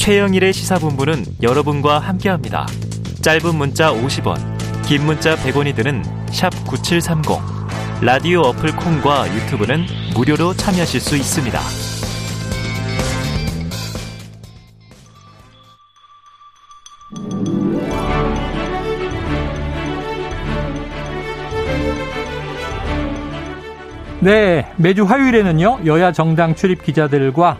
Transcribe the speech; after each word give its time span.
최영일의 0.00 0.54
시사본부는 0.54 1.26
여러분과 1.42 1.98
함께합니다. 1.98 2.66
짧은 3.20 3.54
문자 3.54 3.92
50원, 3.92 4.38
긴 4.86 5.04
문자 5.04 5.36
100원이 5.36 5.76
드는 5.76 6.02
9730. 6.66 7.38
라디오 8.00 8.40
어플 8.40 8.76
콩과 8.76 9.28
유튜브는 9.34 9.84
무료로 10.14 10.54
참여하실 10.54 11.00
수 11.00 11.16
있습니다. 11.16 11.60
네, 24.20 24.66
매주 24.78 25.04
화요일에는요, 25.04 25.80
여야 25.84 26.10
정당 26.12 26.54
출입 26.54 26.84
기자들과 26.84 27.58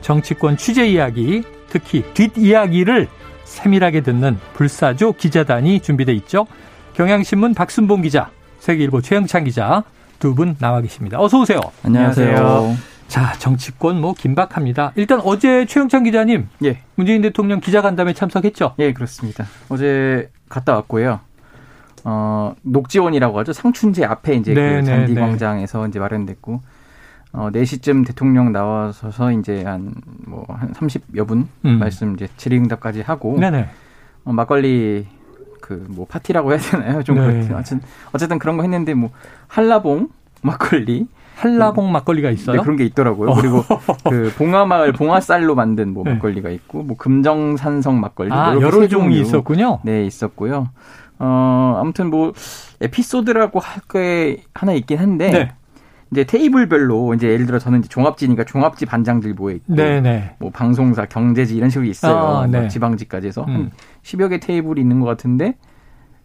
정치권 0.00 0.56
취재 0.56 0.88
이야기, 0.88 1.42
특히 1.72 2.04
뒷이야기를 2.12 3.08
세밀하게 3.44 4.02
듣는 4.02 4.38
불사조 4.52 5.12
기자단이 5.14 5.80
준비돼 5.80 6.12
있죠. 6.16 6.46
경향신문 6.92 7.54
박순봉 7.54 8.02
기자, 8.02 8.30
세계일보 8.60 9.00
최영찬 9.00 9.44
기자 9.44 9.82
두 10.18 10.34
분 10.34 10.54
나와 10.60 10.82
계십니다. 10.82 11.18
어서 11.18 11.40
오세요. 11.40 11.60
안녕하세요. 11.82 12.76
자, 13.08 13.32
정치권 13.38 14.00
뭐 14.02 14.12
긴박합니다. 14.12 14.92
일단 14.96 15.20
어제 15.24 15.64
최영찬 15.64 16.04
기자님, 16.04 16.48
예. 16.64 16.78
문재인 16.94 17.22
대통령 17.22 17.60
기자간담회 17.60 18.12
참석했죠? 18.12 18.74
예, 18.78 18.92
그렇습니다. 18.92 19.46
어제 19.70 20.30
갔다 20.50 20.74
왔고요. 20.74 21.20
어, 22.04 22.54
녹지원이라고 22.62 23.38
하죠. 23.40 23.54
상춘제 23.54 24.04
앞에 24.04 24.34
이제 24.34 24.52
네, 24.52 24.60
그 24.60 24.74
네, 24.76 24.82
잔디 24.84 25.14
네. 25.14 25.20
광장에서 25.20 25.88
이제 25.88 25.98
마련됐고, 25.98 26.60
어, 27.32 27.48
4시쯤 27.50 28.06
대통령 28.06 28.52
나와서서 28.52 29.32
이제 29.32 29.62
한, 29.64 29.94
뭐, 30.26 30.44
한 30.48 30.72
30여 30.72 31.26
분 31.26 31.48
음. 31.64 31.78
말씀 31.78 32.14
이제 32.14 32.28
질의응답까지 32.36 33.00
하고, 33.02 33.38
네네. 33.38 33.68
어, 34.24 34.32
막걸리 34.32 35.06
그 35.60 35.84
뭐 35.88 36.06
파티라고 36.06 36.50
해야 36.52 36.58
되나요? 36.58 37.02
좀 37.02 37.16
네. 37.16 37.22
그렇게. 37.32 37.54
어쨌든, 37.54 37.80
어쨌든 38.12 38.38
그런 38.38 38.56
거 38.56 38.62
했는데 38.64 38.94
뭐, 38.94 39.10
한라봉 39.48 40.08
막걸리. 40.42 41.06
한라봉 41.36 41.90
막걸리가 41.90 42.30
있어요? 42.30 42.56
네, 42.56 42.62
그런 42.62 42.76
게 42.76 42.84
있더라고요. 42.84 43.34
그리고 43.34 43.64
그 44.08 44.32
봉화마을 44.36 44.92
봉화쌀로 44.92 45.54
만든 45.54 45.94
뭐 45.94 46.04
네. 46.04 46.14
막걸리가 46.14 46.50
있고, 46.50 46.82
뭐 46.82 46.96
금정산성 46.96 47.98
막걸리. 48.00 48.30
아, 48.32 48.52
뭐 48.52 48.60
이렇게 48.60 48.66
여러 48.66 48.80
세 48.82 48.88
종이. 48.88 49.20
있었군요. 49.20 49.78
네, 49.84 50.04
있었고요. 50.04 50.68
어, 51.18 51.78
아무튼 51.80 52.10
뭐, 52.10 52.32
에피소드라고 52.80 53.60
할 53.60 53.80
게 53.88 54.42
하나 54.54 54.72
있긴 54.72 54.98
한데, 54.98 55.30
네. 55.30 55.52
이제 56.12 56.24
테이블별로, 56.24 57.14
이제 57.14 57.28
예를 57.28 57.46
들어 57.46 57.58
저는 57.58 57.80
이제 57.80 57.88
종합지니까 57.88 58.44
종합지 58.44 58.84
반장들 58.84 59.32
모여 59.32 59.54
있고, 59.56 59.74
네네. 59.74 60.36
뭐 60.38 60.50
방송사, 60.50 61.06
경제지 61.06 61.56
이런 61.56 61.70
식으로 61.70 61.88
있어요. 61.88 62.14
아, 62.14 62.46
네. 62.46 62.60
뭐 62.60 62.68
지방지까지 62.68 63.26
해서. 63.26 63.44
음. 63.48 63.54
한 63.54 63.70
10여 64.02 64.28
개 64.28 64.38
테이블이 64.38 64.78
있는 64.78 65.00
것 65.00 65.06
같은데, 65.06 65.56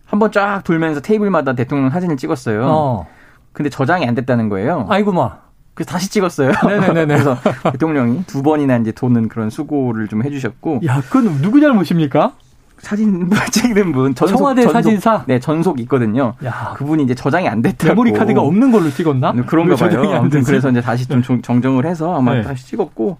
한번 0.05 0.31
쫙 0.33 0.61
돌면서 0.65 0.99
테이블마다 0.99 1.53
대통령 1.53 1.89
사진을 1.89 2.17
찍었어요. 2.17 2.65
어. 2.65 3.07
근데 3.53 3.69
저장이 3.69 4.05
안 4.05 4.13
됐다는 4.13 4.49
거예요. 4.49 4.85
아이고, 4.89 5.13
마. 5.13 5.39
그래서 5.73 5.91
다시 5.91 6.09
찍었어요. 6.09 6.51
네네네네. 6.67 7.05
그래서 7.05 7.37
대통령이 7.71 8.25
두 8.25 8.43
번이나 8.43 8.77
이제 8.77 8.91
도는 8.91 9.29
그런 9.29 9.49
수고를 9.49 10.07
좀 10.09 10.23
해주셨고, 10.23 10.81
야, 10.85 11.01
그건 11.01 11.41
누구 11.41 11.61
잘못입니까? 11.61 12.33
사진 12.79 13.29
찍는 13.51 13.91
분, 13.91 14.13
전속, 14.15 14.37
청와대 14.37 14.61
전속, 14.61 14.73
사진사? 14.73 15.23
네, 15.27 15.39
전속 15.39 15.79
있거든요. 15.81 16.33
야, 16.45 16.73
그분이 16.77 17.03
이제 17.03 17.15
저장이 17.15 17.47
안 17.47 17.61
됐다고. 17.61 17.89
메모리 17.89 18.11
카드가 18.13 18.41
없는 18.41 18.71
걸로 18.71 18.89
찍었나? 18.89 19.31
네, 19.33 19.41
그런가 19.45 19.75
봐요. 19.75 19.99
안 20.11 20.15
아무튼? 20.17 20.43
그래서 20.43 20.69
이제 20.69 20.81
다시 20.81 21.07
좀 21.07 21.21
정- 21.23 21.41
정정을 21.41 21.85
해서 21.85 22.15
아마 22.15 22.35
네. 22.35 22.41
다시 22.43 22.65
찍었고 22.67 23.17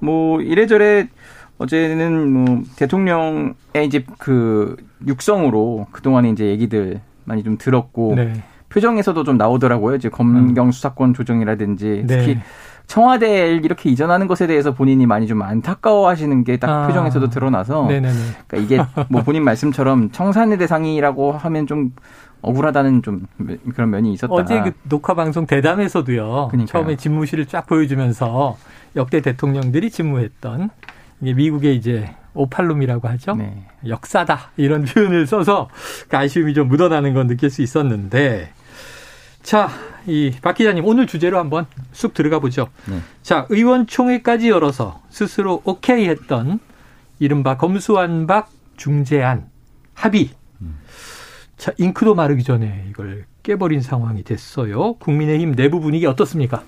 뭐 0.00 0.40
이래저래 0.42 1.08
어제는 1.58 2.32
뭐 2.32 2.62
대통령의 2.76 3.54
이제 3.86 4.04
그 4.18 4.76
육성으로 5.06 5.86
그 5.90 6.02
동안에 6.02 6.30
이제 6.30 6.46
얘기들 6.46 7.00
많이 7.24 7.42
좀 7.42 7.56
들었고 7.58 8.14
네. 8.14 8.42
표정에서도 8.68 9.24
좀 9.24 9.38
나오더라고요. 9.38 9.96
이제 9.96 10.08
검경 10.10 10.70
수사권 10.70 11.14
조정이라든지 11.14 12.04
네. 12.06 12.18
특히 12.18 12.38
청와대에 12.88 13.56
이렇게 13.56 13.90
이전하는 13.90 14.26
것에 14.26 14.46
대해서 14.46 14.72
본인이 14.72 15.06
많이 15.06 15.26
좀 15.26 15.42
안타까워하시는 15.42 16.42
게딱 16.44 16.70
아. 16.70 16.86
표정에서도 16.86 17.28
드러나서 17.28 17.86
네네네. 17.86 18.18
그러니까 18.46 18.56
이게 18.56 19.04
뭐 19.08 19.22
본인 19.22 19.44
말씀처럼 19.44 20.10
청산의 20.10 20.58
대상이라고 20.58 21.32
하면 21.32 21.66
좀 21.66 21.92
억울하다는 22.40 23.02
좀 23.02 23.26
그런 23.74 23.90
면이 23.90 24.14
있었다. 24.14 24.32
어제 24.32 24.62
그 24.62 24.72
녹화 24.88 25.14
방송 25.14 25.46
대담에서도요. 25.46 26.48
그러니까요. 26.50 26.66
처음에 26.66 26.96
집무실을 26.96 27.46
쫙 27.46 27.66
보여주면서 27.66 28.56
역대 28.96 29.20
대통령들이 29.20 29.90
집무했던 29.90 30.70
이게 31.20 31.34
미국의 31.34 31.76
이제 31.76 32.14
오팔룸이라고 32.32 33.06
하죠. 33.08 33.34
네. 33.34 33.64
역사다 33.86 34.52
이런 34.56 34.84
표현을 34.84 35.26
써서 35.26 35.68
그 36.08 36.16
아쉬움이 36.16 36.54
좀 36.54 36.68
묻어나는 36.68 37.12
건 37.12 37.26
느낄 37.26 37.50
수 37.50 37.60
있었는데 37.60 38.50
자, 39.42 39.68
이 40.06 40.32
박 40.42 40.56
기자님 40.56 40.84
오늘 40.84 41.06
주제로 41.06 41.38
한번 41.38 41.66
쑥 41.92 42.14
들어가 42.14 42.38
보죠. 42.38 42.68
네. 42.86 42.98
자, 43.22 43.46
의원총회까지 43.50 44.48
열어서 44.50 45.02
스스로 45.10 45.60
오케이 45.64 46.08
했던 46.08 46.60
이른바 47.18 47.56
검수완박 47.56 48.50
중재안 48.76 49.48
합의. 49.94 50.30
자, 51.56 51.72
잉크도 51.76 52.14
마르기 52.14 52.44
전에 52.44 52.86
이걸 52.90 53.26
깨버린 53.42 53.80
상황이 53.80 54.22
됐어요. 54.22 54.94
국민의힘 54.94 55.56
내부 55.56 55.80
분위기 55.80 56.06
어떻습니까? 56.06 56.62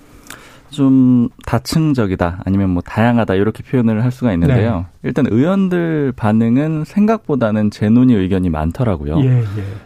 좀 0.71 1.29
다층적이다 1.45 2.41
아니면 2.45 2.69
뭐 2.71 2.81
다양하다 2.81 3.35
이렇게 3.35 3.61
표현을 3.61 4.03
할 4.03 4.11
수가 4.11 4.33
있는데요. 4.33 4.77
네. 4.77 4.85
일단 5.03 5.25
의원들 5.29 6.13
반응은 6.15 6.85
생각보다는 6.85 7.71
재논의 7.71 8.15
의견이 8.15 8.49
많더라고요. 8.49 9.19
예, 9.21 9.39
예. 9.41 9.45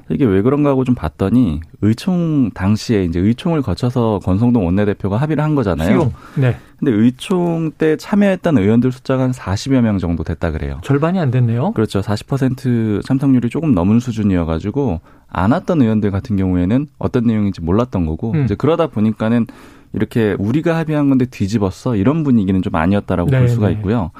이게 0.09 0.25
왜 0.25 0.41
그런가 0.41 0.69
하고 0.69 0.83
좀 0.83 0.93
봤더니 0.93 1.61
의총 1.81 2.51
당시에 2.51 3.03
이제 3.03 3.19
의총을 3.19 3.61
거쳐서 3.61 4.19
권성동 4.23 4.65
원내대표가 4.65 5.17
합의를 5.17 5.43
한 5.43 5.55
거잖아요. 5.55 5.87
수용. 5.87 6.13
네. 6.35 6.57
근데 6.77 6.91
의총 6.91 7.71
때 7.71 7.97
참여했던 7.97 8.57
의원들 8.57 8.91
숫자가 8.91 9.23
한 9.23 9.31
40여 9.31 9.81
명 9.81 9.97
정도 9.97 10.23
됐다 10.23 10.51
그래요. 10.51 10.79
절반이 10.83 11.19
안 11.19 11.31
됐네요. 11.31 11.71
그렇죠. 11.71 12.01
40% 12.01 13.03
참석률이 13.05 13.49
조금 13.49 13.73
넘은 13.73 13.99
수준이어 13.99 14.45
가지고 14.45 14.99
안 15.29 15.51
왔던 15.51 15.81
의원들 15.81 16.11
같은 16.11 16.35
경우에는 16.35 16.87
어떤 16.97 17.25
내용인지 17.25 17.61
몰랐던 17.61 18.05
거고 18.05 18.33
음. 18.33 18.43
이제 18.43 18.55
그러다 18.55 18.87
보니까는 18.87 19.47
이렇게 19.95 20.35
우리가 20.37 20.77
합의한 20.77 21.09
건데 21.09 21.25
뒤집었어 21.25 21.95
이런 21.95 22.23
분위기는 22.23 22.61
좀 22.61 22.75
아니었다라고 22.75 23.29
네, 23.29 23.39
볼 23.39 23.47
수가 23.47 23.67
네. 23.67 23.73
있고요. 23.73 24.11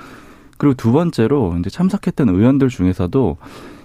그리고 0.58 0.74
두 0.74 0.92
번째로 0.92 1.56
이제 1.60 1.70
참석했던 1.70 2.30
의원들 2.30 2.70
중에서도 2.70 3.38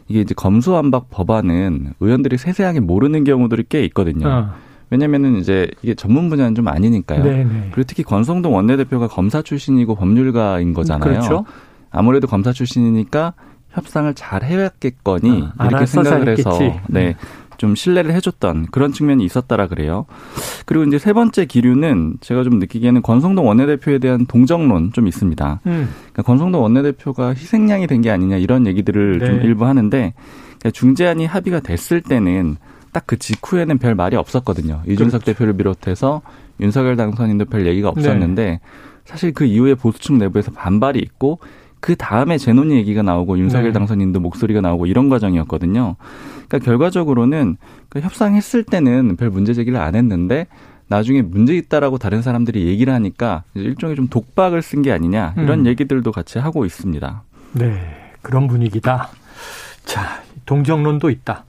이게 0.09 0.21
이제 0.21 0.34
검수완박 0.34 1.11
법안은 1.11 1.95
의원들이 2.00 2.39
세세하게 2.39 2.81
모르는 2.81 3.25
경우들이 3.25 3.65
꽤 3.69 3.84
있거든요. 3.84 4.29
어. 4.29 4.50
왜냐면은 4.91 5.37
이제 5.37 5.71
이게 5.83 5.95
전문 5.95 6.29
분야는 6.29 6.55
좀 6.55 6.67
아니니까요. 6.67 7.23
네, 7.23 7.45
네. 7.45 7.69
그리고 7.73 7.87
특히 7.87 8.03
권성동 8.03 8.55
원내대표가 8.55 9.06
검사 9.06 9.41
출신이고 9.41 9.95
법률가인 9.95 10.75
거잖아요. 10.75 11.09
그렇죠. 11.09 11.45
아무래도 11.91 12.27
검사 12.27 12.53
출신이니까 12.53 13.34
협상을 13.71 14.12
잘 14.15 14.43
해왔겠거니 14.43 15.45
아, 15.56 15.67
이렇게 15.67 15.87
생각을 15.87 16.29
해서 16.29 16.50
잘했겠지. 16.50 16.81
네. 16.89 17.15
좀 17.60 17.75
신뢰를 17.75 18.12
해줬던 18.15 18.69
그런 18.71 18.91
측면이 18.91 19.22
있었다라 19.22 19.66
그래요. 19.66 20.06
그리고 20.65 20.84
이제 20.84 20.98
세 20.98 21.12
번째 21.12 21.44
기류는 21.44 22.15
제가 22.22 22.43
좀 22.43 22.59
느끼기에는 22.59 23.03
권성동 23.03 23.47
원내대표에 23.47 23.98
대한 23.98 24.25
동정론 24.25 24.94
좀 24.94 25.06
있습니다. 25.06 25.60
음. 25.66 25.91
그러니까 26.15 26.22
권성동 26.22 26.62
원내대표가 26.62 27.34
희생양이 27.34 27.87
된 27.87 28.00
게 28.00 28.10
아니냐 28.10 28.38
이런 28.38 28.66
얘기들을 28.66 29.19
네. 29.19 29.26
좀 29.26 29.43
일부 29.43 29.66
하는데 29.66 30.15
그러니까 30.59 30.70
중재안이 30.72 31.26
합의가 31.26 31.60
됐을 31.60 32.00
때는 32.00 32.56
딱 32.93 33.04
그 33.06 33.19
직후에는 33.19 33.76
별 33.76 33.94
말이 33.94 34.16
없었거든요. 34.16 34.81
이준석 34.87 35.20
그렇죠. 35.20 35.25
대표를 35.26 35.53
비롯해서 35.53 36.22
윤석열 36.60 36.97
당선인도 36.97 37.44
별 37.44 37.66
얘기가 37.66 37.93
네. 37.94 38.00
없었는데 38.00 38.60
사실 39.04 39.32
그 39.34 39.44
이후에 39.44 39.75
보수층 39.75 40.17
내부에서 40.17 40.50
반발이 40.50 40.99
있고 40.99 41.40
그 41.81 41.97
다음에 41.97 42.38
재논의 42.38 42.77
얘기가 42.79 43.03
나오고 43.03 43.38
윤석열 43.38 43.69
네. 43.69 43.73
당선인도 43.73 44.21
목소리가 44.21 44.61
나오고 44.61 44.87
이런 44.87 45.09
과정이었거든요. 45.09 45.97
그러니까 46.49 46.59
결과적으로는 46.59 47.56
그 47.88 48.00
협상했을 48.00 48.65
때는 48.65 49.17
별 49.17 49.31
문제 49.31 49.55
제기를 49.55 49.79
안 49.81 49.94
했는데 49.94 50.47
나중에 50.88 51.23
문제 51.23 51.56
있다라고 51.56 51.99
다른 51.99 52.21
사람들이 52.21 52.67
얘기를 52.67 52.93
하니까 52.93 53.44
일종의 53.55 53.97
좀 53.97 54.09
독박을 54.09 54.61
쓴 54.61 54.82
게 54.82 54.93
아니냐 54.93 55.35
이런 55.38 55.61
음. 55.61 55.67
얘기들도 55.67 56.11
같이 56.12 56.38
하고 56.38 56.65
있습니다. 56.65 57.23
네, 57.53 57.81
그런 58.23 58.47
분위기다. 58.49 59.09
자, 59.85 60.23
동정론도 60.47 61.11
있다. 61.11 61.44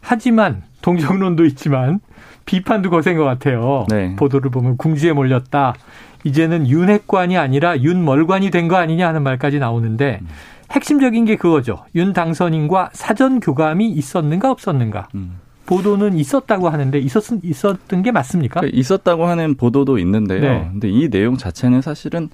하지만 0.00 0.62
동정론도 0.82 1.44
있지만 1.46 2.00
비판도 2.44 2.90
거센 2.90 3.16
것 3.16 3.24
같아요. 3.24 3.86
네. 3.88 4.14
보도를 4.16 4.50
보면 4.50 4.76
궁지에 4.76 5.12
몰렸다. 5.12 5.74
이제는 6.24 6.68
윤핵관이 6.68 7.36
아니라 7.36 7.78
윤멀관이 7.80 8.50
된 8.50 8.68
거 8.68 8.76
아니냐 8.76 9.08
하는 9.08 9.22
말까지 9.22 9.58
나오는데 9.58 10.20
핵심적인 10.70 11.24
게 11.24 11.36
그거죠. 11.36 11.84
윤 11.94 12.12
당선인과 12.12 12.90
사전 12.92 13.40
교감이 13.40 13.90
있었는가 13.90 14.50
없었는가. 14.50 15.08
음. 15.14 15.38
보도는 15.66 16.16
있었다고 16.18 16.68
하는데 16.68 16.98
있었 16.98 17.24
있었던 17.42 18.02
게 18.02 18.10
맞습니까? 18.12 18.60
그러니까 18.60 18.78
있었다고 18.78 19.26
하는 19.26 19.54
보도도 19.54 19.98
있는데요. 19.98 20.40
네. 20.40 20.68
근데 20.72 20.88
이 20.90 21.08
내용 21.08 21.36
자체는 21.36 21.82
사실은 21.82 22.28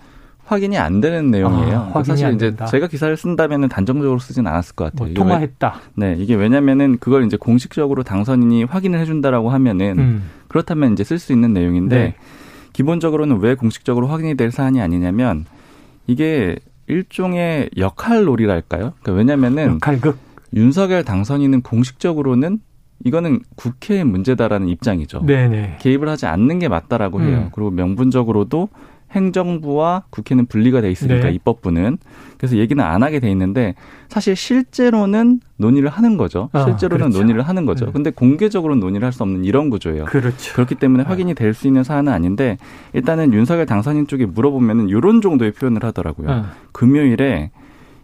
확인이 0.46 0.78
안 0.78 1.00
되는 1.02 1.30
내용이에요. 1.30 1.90
아, 1.92 2.02
사실 2.02 2.32
이제. 2.34 2.54
제가 2.70 2.86
기사를 2.86 3.14
쓴다면은 3.16 3.68
단정적으로 3.68 4.18
쓰진 4.18 4.46
않았을 4.46 4.74
것 4.76 4.84
같아요. 4.84 5.12
뭐 5.12 5.14
통화했다. 5.14 5.80
왜, 5.96 6.14
네, 6.14 6.22
이게 6.22 6.34
왜냐면은 6.36 6.96
그걸 6.98 7.26
이제 7.26 7.36
공식적으로 7.36 8.02
당선인이 8.02 8.64
확인을 8.64 8.98
해준다라고 8.98 9.50
하면은 9.50 9.98
음. 9.98 10.22
그렇다면 10.48 10.94
이제 10.94 11.04
쓸 11.04 11.18
수 11.18 11.32
있는 11.34 11.52
내용인데 11.52 11.96
네. 11.98 12.14
기본적으로는 12.78 13.40
왜 13.40 13.56
공식적으로 13.56 14.06
확인이 14.06 14.36
될 14.36 14.52
사안이 14.52 14.80
아니냐면 14.80 15.46
이게 16.06 16.56
일종의 16.86 17.70
역할놀이랄까요? 17.76 18.92
그러니까 19.02 19.12
왜냐면은 19.12 19.74
역할극. 19.74 20.16
윤석열 20.54 21.02
당선인은 21.02 21.62
공식적으로는 21.62 22.60
이거는 23.04 23.40
국회의 23.56 24.04
문제다라는 24.04 24.68
입장이죠. 24.68 25.24
네네. 25.26 25.78
개입을 25.80 26.08
하지 26.08 26.26
않는 26.26 26.60
게 26.60 26.68
맞다라고 26.68 27.20
해요. 27.20 27.46
음. 27.46 27.50
그리고 27.52 27.72
명분적으로도 27.72 28.68
행정부와 29.10 30.04
국회는 30.10 30.46
분리가 30.46 30.80
돼 30.80 30.90
있으니까 30.90 31.28
네. 31.28 31.32
입법부는 31.32 31.98
그래서 32.36 32.56
얘기는 32.56 32.82
안 32.82 33.02
하게 33.02 33.20
돼 33.20 33.30
있는데 33.30 33.74
사실 34.08 34.36
실제로는 34.36 35.40
논의를 35.56 35.88
하는 35.88 36.16
거죠. 36.16 36.50
아, 36.52 36.64
실제로는 36.64 37.06
그렇죠. 37.06 37.18
논의를 37.18 37.42
하는 37.42 37.64
거죠. 37.66 37.86
네. 37.86 37.92
근데 37.92 38.10
공개적으로는 38.10 38.80
논의를 38.80 39.04
할 39.06 39.12
수 39.12 39.22
없는 39.22 39.44
이런 39.44 39.70
구조예요. 39.70 40.04
그렇죠. 40.04 40.54
그렇기 40.54 40.74
때문에 40.76 41.02
네. 41.04 41.08
확인이 41.08 41.34
될 41.34 41.54
수 41.54 41.66
있는 41.66 41.82
사안은 41.82 42.12
아닌데 42.12 42.58
일단은 42.92 43.32
윤석열 43.32 43.66
당선인 43.66 44.06
쪽에 44.06 44.26
물어보면은 44.26 44.88
이런 44.90 45.20
정도의 45.20 45.52
표현을 45.52 45.82
하더라고요. 45.82 46.30
어. 46.30 46.44
금요일에 46.72 47.50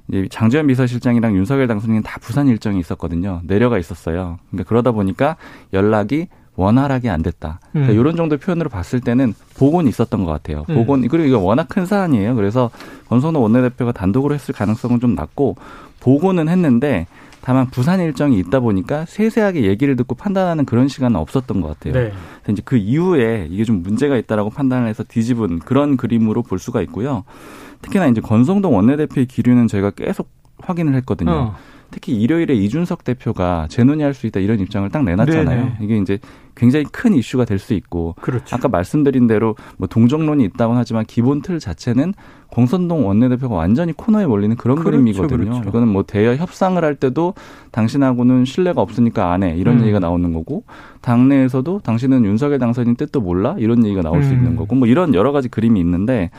이제 0.09 0.27
장재현 0.31 0.67
비서실장이랑 0.67 1.35
윤석열 1.37 1.67
당선인은 1.67 2.03
다 2.03 2.19
부산 2.21 2.49
일정이 2.49 2.79
있었거든요. 2.81 3.41
내려가 3.45 3.79
있었어요. 3.79 4.39
그러니까 4.51 4.69
그러다 4.69 4.93
보니까 4.93 5.37
연락이 5.73 6.29
원활하게 6.57 7.11
안 7.11 7.23
됐다. 7.23 7.61
그러니까 7.73 7.93
음. 7.93 7.99
이런 7.99 8.17
정도의 8.17 8.39
표현으로 8.39 8.69
봤을 8.69 9.01
때는 9.01 9.35
복원이 9.57 9.89
있었던 9.89 10.25
것 10.25 10.31
같아요. 10.31 10.65
음. 10.69 10.75
복원 10.75 11.07
그리고 11.09 11.27
이거 11.27 11.39
워낙 11.39 11.69
큰 11.69 11.87
사안이에요. 11.87 12.35
그래서 12.35 12.71
권성동 13.09 13.43
원내대표가 13.43 13.93
단독으로 13.93 14.35
했을 14.35 14.55
가능성은 14.55 15.01
좀 15.01 15.15
낮고 15.15 15.57
복원은 16.01 16.49
했는데 16.49 17.07
다만 17.41 17.69
부산 17.69 18.01
일정이 18.01 18.39
있다 18.39 18.61
보니까 18.61 19.05
세세하게 19.05 19.65
얘기를 19.65 19.97
듣고 19.97 20.15
판단하는 20.15 20.65
그런 20.65 20.89
시간은 20.89 21.17
없었던 21.21 21.61
것 21.61 21.69
같아요. 21.69 21.93
네. 21.93 22.13
그래서 22.43 22.53
이제 22.53 22.63
그 22.65 22.77
이후에 22.77 23.49
이게 23.51 23.65
좀 23.65 23.83
문제가 23.83 24.17
있다라고 24.17 24.49
판단을 24.51 24.89
해서 24.89 25.03
뒤집은 25.03 25.59
그런 25.59 25.99
그림으로 25.99 26.43
볼 26.43 26.59
수가 26.59 26.81
있고요. 26.83 27.25
특히나 27.83 28.07
이제 28.07 28.23
권성동 28.23 28.75
원내대표의 28.75 29.27
기류는 29.27 29.69
저희가 29.69 29.91
계속 29.91 30.31
확인을 30.59 30.95
했거든요. 30.95 31.31
어. 31.31 31.57
특히 31.95 32.13
일요일에 32.21 32.55
이준석 32.55 33.05
대표가 33.05 33.69
재논의할 33.71 34.15
수 34.15 34.27
있다 34.27 34.41
이런 34.41 34.59
입장을 34.59 34.89
딱 34.91 35.05
내놨잖아요. 35.05 35.47
네네. 35.47 35.77
이게 35.81 35.97
이제 35.97 36.19
굉장히 36.57 36.85
큰 36.91 37.15
이슈가 37.15 37.45
될 37.45 37.61
수 37.61 37.73
있고 37.75 38.17
그렇죠. 38.21 38.57
아까 38.57 38.67
말씀드린 38.67 39.29
대로 39.29 39.55
뭐 39.77 39.87
동정론이 39.87 40.43
있다고 40.47 40.75
하지만 40.75 41.05
기본 41.07 41.41
틀 41.41 41.61
자체는 41.61 42.13
공선동 42.49 43.07
원내대표가 43.07 43.55
완전히 43.55 43.93
코너에 43.93 44.27
몰리는 44.27 44.57
그런 44.57 44.77
그렇죠, 44.77 44.91
그림이거든요. 44.91 45.51
그렇죠. 45.51 45.69
이거는 45.69 45.87
뭐 45.87 46.03
대여 46.03 46.35
협상을 46.35 46.83
할 46.83 46.97
때도 46.97 47.35
당신하고는 47.71 48.45
신뢰가 48.45 48.81
없으니까 48.83 49.33
안 49.33 49.45
해. 49.45 49.55
이런 49.57 49.77
음. 49.77 49.83
얘기가 49.83 50.01
나오는 50.01 50.33
거고 50.33 50.65
당내에서도 51.01 51.81
당신은 51.85 52.25
윤석열 52.25 52.59
당선인 52.59 52.97
뜻도 52.97 53.21
몰라. 53.21 53.55
이런 53.59 53.85
얘기가 53.85 54.03
나올 54.03 54.25
수 54.25 54.31
음. 54.31 54.39
있는 54.39 54.57
거고 54.57 54.75
뭐 54.75 54.89
이런 54.89 55.15
여러 55.15 55.31
가지 55.31 55.49
그림이 55.49 55.79
있는데 55.79 56.31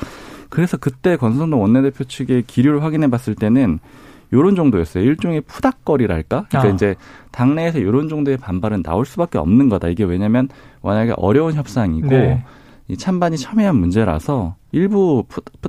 그래서 0.50 0.76
그때 0.76 1.16
권선동 1.16 1.62
원내대표 1.62 2.04
측의 2.04 2.44
기류를 2.46 2.84
확인해 2.84 3.10
봤을 3.10 3.36
때는 3.36 3.80
요런 4.34 4.56
정도였어요. 4.56 5.04
일종의 5.04 5.42
푸닥거리랄까? 5.42 6.46
그러니까 6.50 6.72
아. 6.72 6.74
이제 6.74 6.96
당내에서 7.32 7.82
요런 7.82 8.10
정도의 8.10 8.38
반발은 8.38 8.84
나올 8.84 9.06
수밖에 9.06 9.38
없는 9.38 9.70
거다. 9.70 9.88
이게 9.88 10.04
왜냐면 10.04 10.50
만약에 10.82 11.14
어려운 11.18 11.54
협상이고 11.54 12.08
네. 12.08 12.44
이 12.88 12.98
찬반이 12.98 13.38
첨예한 13.38 13.76
문제라서 13.76 14.56
일부 14.76 15.24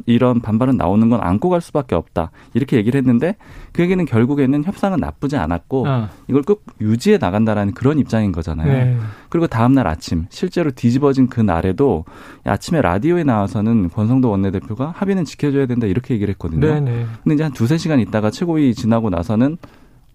이런 0.05 0.41
반발은 0.41 0.76
나오는 0.76 1.08
건 1.08 1.20
안고 1.23 1.49
갈 1.49 1.61
수밖에 1.61 1.94
없다. 1.94 2.32
이렇게 2.55 2.76
얘기를 2.76 2.99
했는데 2.99 3.37
그 3.73 3.82
얘기는 3.82 4.05
결국에는 4.05 4.64
협상은 4.64 4.99
나쁘지 4.99 5.37
않았고 5.37 5.87
어. 5.87 6.08
이걸 6.26 6.43
꼭 6.43 6.64
유지해 6.81 7.17
나간다라는 7.17 7.73
그런 7.73 8.00
입장인 8.00 8.32
거잖아요. 8.32 8.73
네. 8.73 8.99
그리고 9.29 9.47
다음 9.47 9.75
날 9.75 9.87
아침 9.87 10.26
실제로 10.29 10.73
뒤집어진 10.73 11.29
그 11.29 11.41
날에도 11.41 12.05
아침에 12.43 12.82
라디오에 12.82 13.23
나와서는 13.23 13.91
권성도 13.91 14.29
원내대표가 14.29 14.93
합의는 14.97 15.25
지켜줘야 15.25 15.67
된다 15.67 15.87
이렇게 15.87 16.14
얘기를 16.14 16.32
했거든요. 16.32 16.67
네 16.67 16.81
네. 16.81 17.06
근데 17.23 17.35
이제 17.37 17.44
한 17.44 17.53
두세 17.53 17.79
시간 17.79 18.00
있다가 18.00 18.32
최고위 18.32 18.75
지나고 18.75 19.08
나서는 19.08 19.56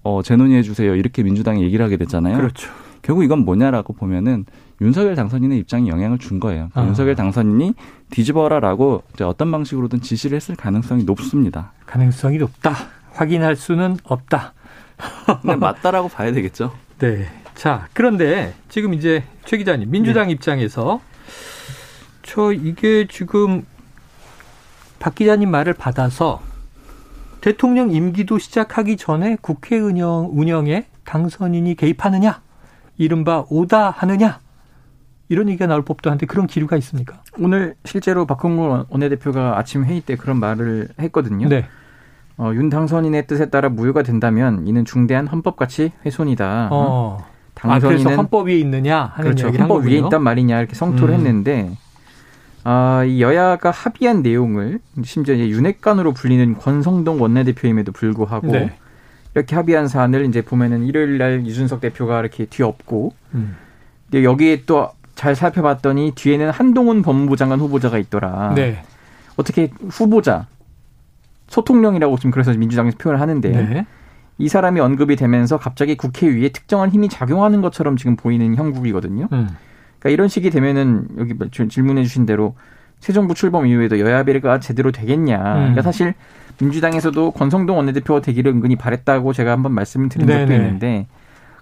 어, 0.04 0.22
재논의해 0.22 0.64
주세요. 0.64 0.96
이렇게 0.96 1.24
민주당이 1.24 1.64
얘기를 1.64 1.86
하게 1.86 1.96
됐잖아요. 1.96 2.36
그렇죠. 2.36 2.70
결국 3.04 3.24
이건 3.24 3.46
뭐냐라고 3.46 3.94
보면은 3.94 4.46
윤석열 4.82 5.16
당선인의 5.16 5.60
입장이 5.60 5.90
영향을 5.90 6.18
준 6.18 6.40
거예요. 6.40 6.70
아. 6.74 6.84
윤석열 6.84 7.16
당선인이 7.16 7.76
뒤집어라라고 8.10 9.04
어떤 9.22 9.52
방식으로든 9.52 10.02
지시를 10.02 10.36
했을 10.36 10.56
가능성이 10.56 11.04
높습니다. 11.04 11.72
가능성이 11.86 12.40
높다. 12.40 12.76
확인할 13.14 13.56
수는 13.56 13.98
없다. 14.04 14.54
근데 15.42 15.56
맞다라고 15.56 16.10
봐야 16.10 16.32
되겠죠. 16.32 16.74
네. 17.00 17.28
자, 17.54 17.88
그런데 17.94 18.54
지금 18.70 18.94
이제 18.94 19.24
최 19.46 19.58
기자님, 19.58 19.92
민주당 19.92 20.28
네. 20.28 20.34
입장에서 20.34 21.00
저 22.24 22.52
이게 22.52 23.08
지금 23.08 23.66
박 25.00 25.14
기자님 25.16 25.50
말을 25.52 25.74
받아서 25.74 26.42
대통령 27.42 27.92
임기도 27.92 28.38
시작하기 28.38 28.98
전에 28.98 29.38
국회 29.42 29.78
운영, 29.78 30.30
운영에 30.32 30.86
당선인이 31.06 31.76
개입하느냐, 31.76 32.42
이른바 32.98 33.46
오다 33.50 33.90
하느냐, 33.90 34.40
이런 35.32 35.48
얘기가 35.48 35.66
나올 35.66 35.82
법도 35.86 36.12
한데 36.12 36.26
그런 36.26 36.46
기류가 36.46 36.76
있습니까? 36.76 37.24
오늘 37.40 37.76
실제로 37.86 38.26
박홍근 38.26 38.84
원내대표가 38.90 39.58
아침 39.58 39.86
회의 39.86 40.02
때 40.02 40.18
그런 40.18 40.42
말을 40.42 40.90
했거든요. 41.00 41.48
네. 41.48 41.66
어, 42.36 42.52
윤 42.54 42.70
당선인의 42.70 43.28
뜻에 43.28 43.50
따라 43.50 43.70
무효가 43.70 44.04
된다면 44.04 44.68
이는 44.68 44.84
중대한 44.84 45.28
헌법 45.28 45.56
가치 45.56 45.94
훼손이다. 46.06 46.68
어. 46.70 47.20
아, 47.22 47.26
당선인은 47.54 48.04
그래서 48.04 48.18
헌법 48.18 48.50
위에 48.50 48.60
있느냐 48.60 49.06
하는 49.16 49.36
그렇죠. 49.36 49.58
헌법 49.58 49.86
위에. 49.86 50.00
있단 50.00 50.22
말이냐 50.22 50.60
이렇게 50.60 50.76
성토를 50.76 51.14
음. 51.14 51.20
했는데 51.20 51.78
아, 52.66 53.06
이 53.06 53.22
여야가 53.22 53.72
합의한 53.72 54.24
내용을 54.24 54.80
심지어 55.06 55.34
이제 55.36 55.48
윤핵관으로 55.48 56.12
불리는 56.12 56.58
권성동 56.58 57.22
원내대표임에도 57.22 57.94
불구하고 57.94 58.48
네. 58.48 58.76
이렇게 59.34 59.56
합의한 59.56 59.88
사안을 59.88 60.26
이제 60.26 60.42
보면은 60.42 60.84
일요일 60.84 61.18
날 61.18 61.48
이준석 61.48 61.80
대표가 61.80 62.20
이렇게 62.20 62.48
뒤엎고 62.48 63.14
음. 63.36 63.56
여기에 64.14 64.64
또 64.66 64.90
잘 65.22 65.36
살펴봤더니 65.36 66.14
뒤에는 66.16 66.50
한동훈 66.50 67.04
법무부 67.04 67.36
장관 67.38 67.60
후보자가 67.60 68.00
있더라. 68.00 68.54
네. 68.56 68.82
어떻게 69.38 69.70
후보자 69.90 70.48
소통령이라고 71.48 72.18
지금 72.18 72.32
그래서 72.32 72.52
민주당에서 72.56 72.98
표현을 72.98 73.22
하는데 73.22 73.50
네. 73.52 73.86
이 74.40 74.48
사람이 74.48 74.80
언급이 74.80 75.16
되면서 75.16 75.60
갑자기 75.60 75.96
국회 75.96 76.28
위에 76.28 76.50
특정한 76.50 76.90
힘이 76.90 77.08
작용하는 77.08 77.62
것처럼 77.62 77.98
지금 77.98 78.16
보이는 78.16 78.56
형국이거든요. 78.56 79.28
음. 79.32 79.48
그러니까 80.00 80.10
이런 80.10 80.28
식이 80.28 80.50
되면은 80.50 81.10
여기 81.20 81.36
뭐 81.36 81.50
질- 81.52 81.70
질문해 81.70 82.02
주신 82.02 82.26
대로 82.26 82.56
새 83.00 83.14
정부 83.14 83.36
출범 83.36 83.68
이후에도 83.68 84.00
여야 84.00 84.24
비례가 84.24 84.60
제대로 84.60 84.92
되겠냐. 84.92 85.38
음. 85.38 85.54
그러니까 85.60 85.84
사실 85.84 86.16
민주당에서도 86.60 87.30
권성동 87.30 87.78
원내대표가 87.78 88.22
되기를 88.22 88.52
은근히 88.54 88.76
바랬다고 88.76 89.34
제가 89.34 89.52
한번 89.52 89.74
말씀을 89.74 90.10
드린 90.10 90.26
적도 90.26 90.46
네네. 90.48 90.56
있는데 90.56 91.06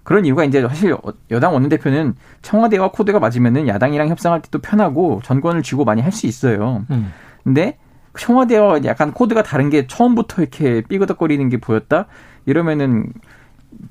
그런 0.09 0.25
이유가 0.25 0.43
이제 0.43 0.59
사실 0.67 0.97
여당 1.29 1.53
원내대표는 1.53 2.15
청와대와 2.41 2.89
코드가 2.89 3.19
맞으면은 3.19 3.67
야당이랑 3.67 4.07
협상할 4.07 4.41
때도 4.41 4.57
편하고 4.57 5.21
전권을 5.23 5.61
쥐고 5.61 5.85
많이 5.85 6.01
할 6.01 6.11
수 6.11 6.25
있어요. 6.25 6.83
음. 6.89 7.13
근데 7.43 7.77
청와대와 8.17 8.83
약간 8.85 9.13
코드가 9.13 9.43
다른 9.43 9.69
게 9.69 9.85
처음부터 9.85 10.41
이렇게 10.41 10.81
삐그덕거리는 10.81 11.47
게 11.49 11.57
보였다? 11.57 12.07
이러면은 12.47 13.13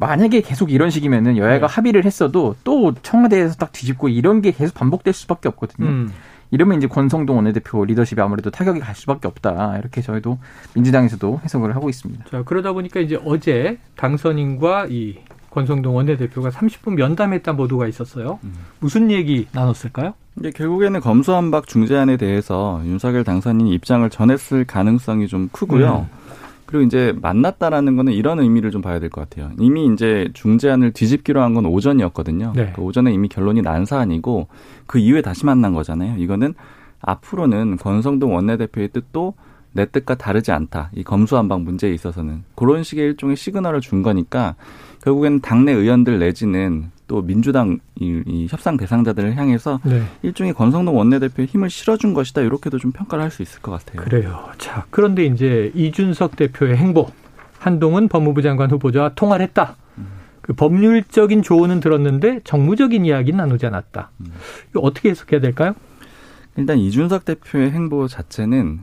만약에 0.00 0.40
계속 0.40 0.72
이런 0.72 0.90
식이면은 0.90 1.36
여야가 1.36 1.68
네. 1.68 1.72
합의를 1.72 2.04
했어도 2.04 2.56
또 2.64 2.94
청와대에서 2.94 3.54
딱 3.54 3.70
뒤집고 3.70 4.08
이런 4.08 4.40
게 4.42 4.50
계속 4.50 4.74
반복될 4.74 5.14
수밖에 5.14 5.48
없거든요. 5.50 5.86
음. 5.86 6.12
이러면 6.50 6.78
이제 6.78 6.88
권성동 6.88 7.36
원내대표 7.36 7.84
리더십이 7.84 8.20
아무래도 8.20 8.50
타격이 8.50 8.80
갈 8.80 8.96
수밖에 8.96 9.28
없다. 9.28 9.76
이렇게 9.78 10.00
저희도 10.00 10.38
민주당에서도 10.74 11.42
해석을 11.44 11.76
하고 11.76 11.88
있습니다. 11.88 12.24
자, 12.24 12.42
그러다 12.42 12.72
보니까 12.72 12.98
이제 12.98 13.20
어제 13.24 13.78
당선인과 13.96 14.86
이 14.90 15.18
권성동 15.50 15.96
원내대표가 15.96 16.50
30분 16.50 16.94
면담했다는 16.94 17.56
보도가 17.56 17.86
있었어요. 17.88 18.38
무슨 18.80 19.10
얘기 19.10 19.46
나눴을까요? 19.52 20.14
이게 20.38 20.50
결국에는 20.50 21.00
검수한박 21.00 21.66
중재안에 21.66 22.16
대해서 22.16 22.80
윤석열 22.84 23.24
당선인이 23.24 23.72
입장을 23.74 24.08
전했을 24.10 24.64
가능성이 24.64 25.26
좀 25.26 25.48
크고요. 25.50 26.06
음. 26.10 26.18
그리고 26.66 26.84
이제 26.84 27.14
만났다라는 27.22 27.96
거는 27.96 28.12
이런 28.12 28.38
의미를 28.40 28.70
좀 28.70 28.82
봐야 28.82 29.00
될 29.00 29.08
것 29.08 29.22
같아요. 29.28 29.50
이미 29.58 29.86
이제 29.92 30.28
중재안을 30.34 30.92
뒤집기로 30.92 31.40
한 31.40 31.54
건 31.54 31.64
오전이었거든요. 31.64 32.52
네. 32.54 32.72
그 32.76 32.82
오전에 32.82 33.10
이미 33.10 33.28
결론이 33.28 33.62
난 33.62 33.86
사안이고 33.86 34.48
그 34.86 34.98
이후에 34.98 35.22
다시 35.22 35.46
만난 35.46 35.72
거잖아요. 35.72 36.16
이거는 36.18 36.54
앞으로는 37.00 37.78
권성동 37.78 38.34
원내대표의 38.34 38.88
뜻도 38.88 39.34
내 39.72 39.86
뜻과 39.86 40.16
다르지 40.16 40.52
않다. 40.52 40.90
이 40.94 41.02
검수한박 41.04 41.62
문제에 41.62 41.92
있어서는 41.92 42.44
그런 42.54 42.82
식의 42.82 43.04
일종의 43.06 43.36
시그널을 43.36 43.80
준 43.80 44.02
거니까 44.02 44.54
결국에는 45.02 45.40
당내 45.40 45.72
의원들 45.72 46.18
내지는 46.18 46.90
또 47.06 47.22
민주당 47.22 47.78
이, 47.98 48.22
이 48.26 48.46
협상 48.50 48.76
대상자들을 48.76 49.36
향해서 49.36 49.80
네. 49.84 50.02
일종의 50.22 50.52
권성동 50.52 50.96
원내대표의 50.96 51.46
힘을 51.46 51.70
실어준 51.70 52.12
것이다 52.14 52.42
이렇게도 52.42 52.78
좀 52.78 52.92
평가를 52.92 53.24
할 53.24 53.30
수 53.30 53.42
있을 53.42 53.60
것 53.62 53.72
같아요. 53.72 54.04
그래요. 54.04 54.44
자 54.58 54.84
그런데 54.90 55.24
이제 55.24 55.72
이준석 55.74 56.36
대표의 56.36 56.76
행보 56.76 57.08
한동훈 57.58 58.08
법무부 58.08 58.42
장관 58.42 58.70
후보자와 58.70 59.10
통화를 59.14 59.46
했다. 59.46 59.76
그 60.42 60.54
법률적인 60.54 61.42
조언은 61.42 61.80
들었는데 61.80 62.40
정무적인 62.44 63.04
이야기는 63.04 63.36
나누지 63.36 63.66
않았다. 63.66 64.10
음. 64.20 64.32
이거 64.70 64.80
어떻게 64.80 65.10
해석해야 65.10 65.40
될까요? 65.40 65.74
일단 66.56 66.78
이준석 66.78 67.26
대표의 67.26 67.70
행보 67.70 68.08
자체는 68.08 68.80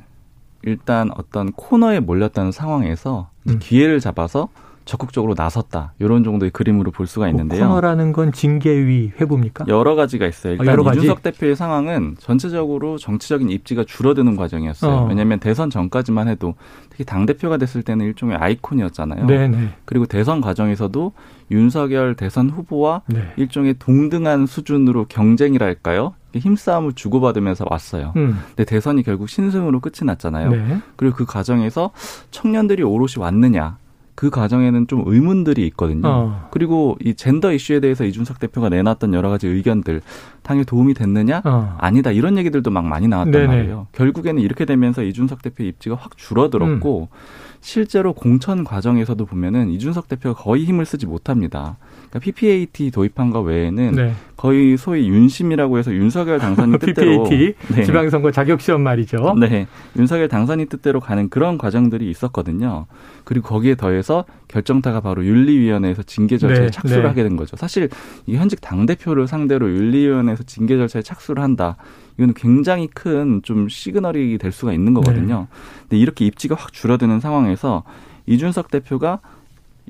일단 0.61 1.09
어떤 1.15 1.51
코너에 1.51 1.99
몰렸다는 1.99 2.51
상황에서 2.51 3.29
음. 3.49 3.57
기회를 3.59 3.99
잡아서 3.99 4.49
적극적으로 4.85 5.33
나섰다. 5.35 5.93
이런 5.99 6.23
정도의 6.23 6.51
그림으로 6.51 6.91
볼 6.91 7.07
수가 7.07 7.27
있는데요. 7.29 7.67
코너라는 7.67 8.13
건 8.13 8.31
징계위 8.31 9.13
회부입니까? 9.19 9.65
여러 9.67 9.95
가지가 9.95 10.27
있어요. 10.27 10.53
일단 10.53 10.69
아, 10.69 10.71
여러 10.71 10.83
가지? 10.83 10.99
이준석 10.99 11.23
대표의 11.23 11.55
상황은 11.55 12.15
전체적으로 12.19 12.97
정치적인 12.97 13.49
입지가 13.49 13.83
줄어드는 13.85 14.35
과정이었어요. 14.35 14.91
어. 14.91 15.07
왜냐하면 15.07 15.39
대선 15.39 15.69
전까지만 15.69 16.27
해도 16.27 16.53
특히 16.89 17.03
당 17.03 17.25
대표가 17.25 17.57
됐을 17.57 17.81
때는 17.81 18.05
일종의 18.05 18.37
아이콘이었잖아요. 18.37 19.25
네네. 19.25 19.69
그리고 19.85 20.05
대선 20.05 20.39
과정에서도 20.39 21.11
윤석열 21.51 22.15
대선 22.15 22.49
후보와 22.49 23.01
네. 23.07 23.33
일종의 23.37 23.75
동등한 23.79 24.45
수준으로 24.45 25.05
경쟁이랄까요? 25.09 26.13
힘싸움을 26.35 26.93
주고받으면서 26.93 27.65
왔어요. 27.69 28.13
음. 28.17 28.37
근데 28.47 28.65
대선이 28.65 29.03
결국 29.03 29.29
신승으로 29.29 29.79
끝이 29.79 30.05
났잖아요. 30.05 30.49
네. 30.49 30.77
그리고 30.95 31.15
그 31.15 31.25
과정에서 31.25 31.91
청년들이 32.31 32.83
오롯이 32.83 33.13
왔느냐 33.19 33.77
그 34.15 34.29
과정에는 34.29 34.87
좀 34.87 35.03
의문들이 35.05 35.65
있거든요. 35.67 36.07
어. 36.07 36.47
그리고 36.51 36.97
이 37.03 37.13
젠더 37.13 37.51
이슈에 37.51 37.81
대해서 37.81 38.05
이준석 38.05 38.39
대표가 38.39 38.69
내놨던 38.69 39.13
여러 39.13 39.29
가지 39.29 39.47
의견들 39.47 40.01
당에 40.41 40.63
도움이 40.63 40.93
됐느냐? 40.93 41.41
어. 41.43 41.75
아니다. 41.79 42.11
이런 42.11 42.37
얘기들도 42.37 42.71
막 42.71 42.85
많이 42.85 43.07
나왔단 43.07 43.31
네네. 43.31 43.47
말이에요. 43.47 43.87
결국에는 43.91 44.41
이렇게 44.41 44.65
되면서 44.65 45.03
이준석 45.03 45.41
대표의 45.41 45.69
입지가 45.69 45.95
확 45.95 46.17
줄어들었고 46.17 47.09
음. 47.11 47.17
실제로 47.59 48.13
공천 48.13 48.63
과정에서도 48.63 49.25
보면은 49.25 49.69
이준석 49.71 50.07
대표가 50.07 50.41
거의 50.41 50.65
힘을 50.65 50.85
쓰지 50.85 51.07
못합니다. 51.07 51.77
그러니까 52.09 52.19
PPAT 52.19 52.91
도입한 52.91 53.31
거 53.31 53.41
외에는 53.41 53.91
네. 53.93 54.13
거의 54.45 54.77
소위 54.77 55.07
윤심이라고 55.09 55.77
해서 55.77 55.93
윤석열 55.93 56.39
당선인 56.39 56.77
뜻대로 56.79 57.23
PPAT 57.23 57.55
네. 57.73 57.83
지방선거 57.83 58.31
자격 58.31 58.61
시험 58.61 58.81
말이죠. 58.81 59.35
네, 59.39 59.67
윤석열 59.97 60.27
당선인 60.27 60.67
뜻대로 60.67 60.99
가는 60.99 61.29
그런 61.29 61.57
과정들이 61.57 62.09
있었거든요. 62.09 62.85
그리고 63.23 63.47
거기에 63.49 63.75
더해서 63.75 64.25
결정타가 64.47 65.01
바로 65.01 65.25
윤리위원회에서 65.25 66.03
징계 66.03 66.37
절차에 66.37 66.65
네. 66.65 66.71
착수를 66.71 67.03
네. 67.03 67.09
하게 67.09 67.23
된 67.23 67.35
거죠. 67.37 67.55
사실 67.57 67.89
이 68.27 68.35
현직 68.35 68.61
당 68.61 68.85
대표를 68.85 69.27
상대로 69.27 69.69
윤리위원회에서 69.69 70.43
징계 70.43 70.77
절차에 70.77 71.01
착수를 71.01 71.41
한다. 71.41 71.77
이건 72.17 72.33
굉장히 72.33 72.87
큰 72.87 73.41
좀 73.43 73.67
시그널이 73.67 74.37
될 74.37 74.51
수가 74.51 74.73
있는 74.73 74.93
거거든요. 74.93 75.47
네. 75.49 75.57
근데 75.81 75.97
이렇게 75.97 76.25
입지가 76.25 76.55
확 76.55 76.71
줄어드는 76.73 77.19
상황에서 77.19 77.83
이준석 78.27 78.71
대표가 78.71 79.19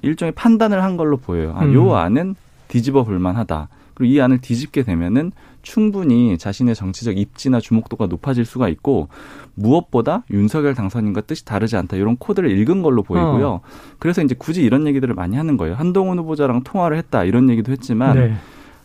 일종의 0.02 0.34
판단을 0.34 0.84
한 0.84 0.98
걸로 0.98 1.18
보여요. 1.18 1.54
아, 1.58 1.66
요 1.74 1.92
음. 1.92 1.96
안은 1.96 2.36
뒤집어 2.68 3.04
볼 3.04 3.20
만하다. 3.20 3.70
그리고 3.96 4.14
이 4.14 4.22
안을 4.22 4.40
뒤집게 4.40 4.84
되면은 4.84 5.32
충분히 5.62 6.38
자신의 6.38 6.76
정치적 6.76 7.18
입지나 7.18 7.60
주목도가 7.60 8.06
높아질 8.06 8.46
수가 8.46 8.70
있고 8.70 9.08
무엇보다 9.56 10.24
윤석열 10.30 10.76
당선인과 10.76 11.22
뜻이 11.22 11.44
다르지 11.44 11.76
않다 11.76 11.98
이런 11.98 12.18
코드를 12.18 12.52
읽은 12.52 12.84
걸로 12.84 13.02
보이고요. 13.02 13.50
어. 13.50 13.62
그래서 13.98 14.22
이제 14.22 14.36
굳이 14.38 14.62
이런 14.62 14.86
얘기들을 14.86 15.16
많이 15.16 15.36
하는 15.36 15.58
거예요. 15.58 15.74
한동훈 15.76 16.20
후보자랑 16.20 16.64
통화를 16.64 16.98
했다 16.98 17.24
이런 17.24 17.50
얘기도 17.50 17.72
했지만 17.72 18.16
네. 18.16 18.36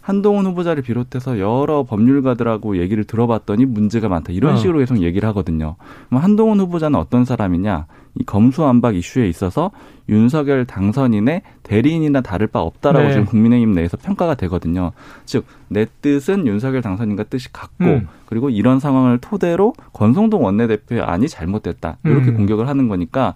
한동훈 0.00 0.46
후보자를 0.46 0.82
비롯해서 0.82 1.38
여러 1.38 1.84
법률가들하고 1.84 2.78
얘기를 2.78 3.04
들어봤더니 3.04 3.66
문제가 3.66 4.08
많다. 4.08 4.32
이런 4.32 4.54
어. 4.54 4.56
식으로 4.56 4.78
계속 4.78 4.98
얘기를 5.02 5.28
하거든요. 5.28 5.76
그럼 6.08 6.22
한동훈 6.22 6.58
후보자는 6.60 6.98
어떤 6.98 7.24
사람이냐? 7.24 7.86
이 8.18 8.24
검수완박 8.24 8.96
이슈에 8.96 9.28
있어서 9.28 9.70
윤석열 10.08 10.64
당선인의 10.64 11.42
대리인이나 11.62 12.22
다를 12.22 12.48
바 12.48 12.60
없다라고 12.60 13.06
네. 13.06 13.12
지금 13.12 13.26
국민의힘 13.26 13.72
내에서 13.72 13.96
평가가 13.96 14.34
되거든요. 14.34 14.90
즉, 15.24 15.44
내 15.68 15.86
뜻은 16.00 16.46
윤석열 16.46 16.82
당선인과 16.82 17.24
뜻이 17.24 17.52
같고, 17.52 17.84
음. 17.84 18.08
그리고 18.26 18.50
이런 18.50 18.80
상황을 18.80 19.18
토대로 19.18 19.74
권성동 19.92 20.44
원내대표의 20.44 21.02
안이 21.02 21.28
잘못됐다. 21.28 21.98
이렇게 22.04 22.30
음. 22.30 22.36
공격을 22.38 22.66
하는 22.66 22.88
거니까 22.88 23.34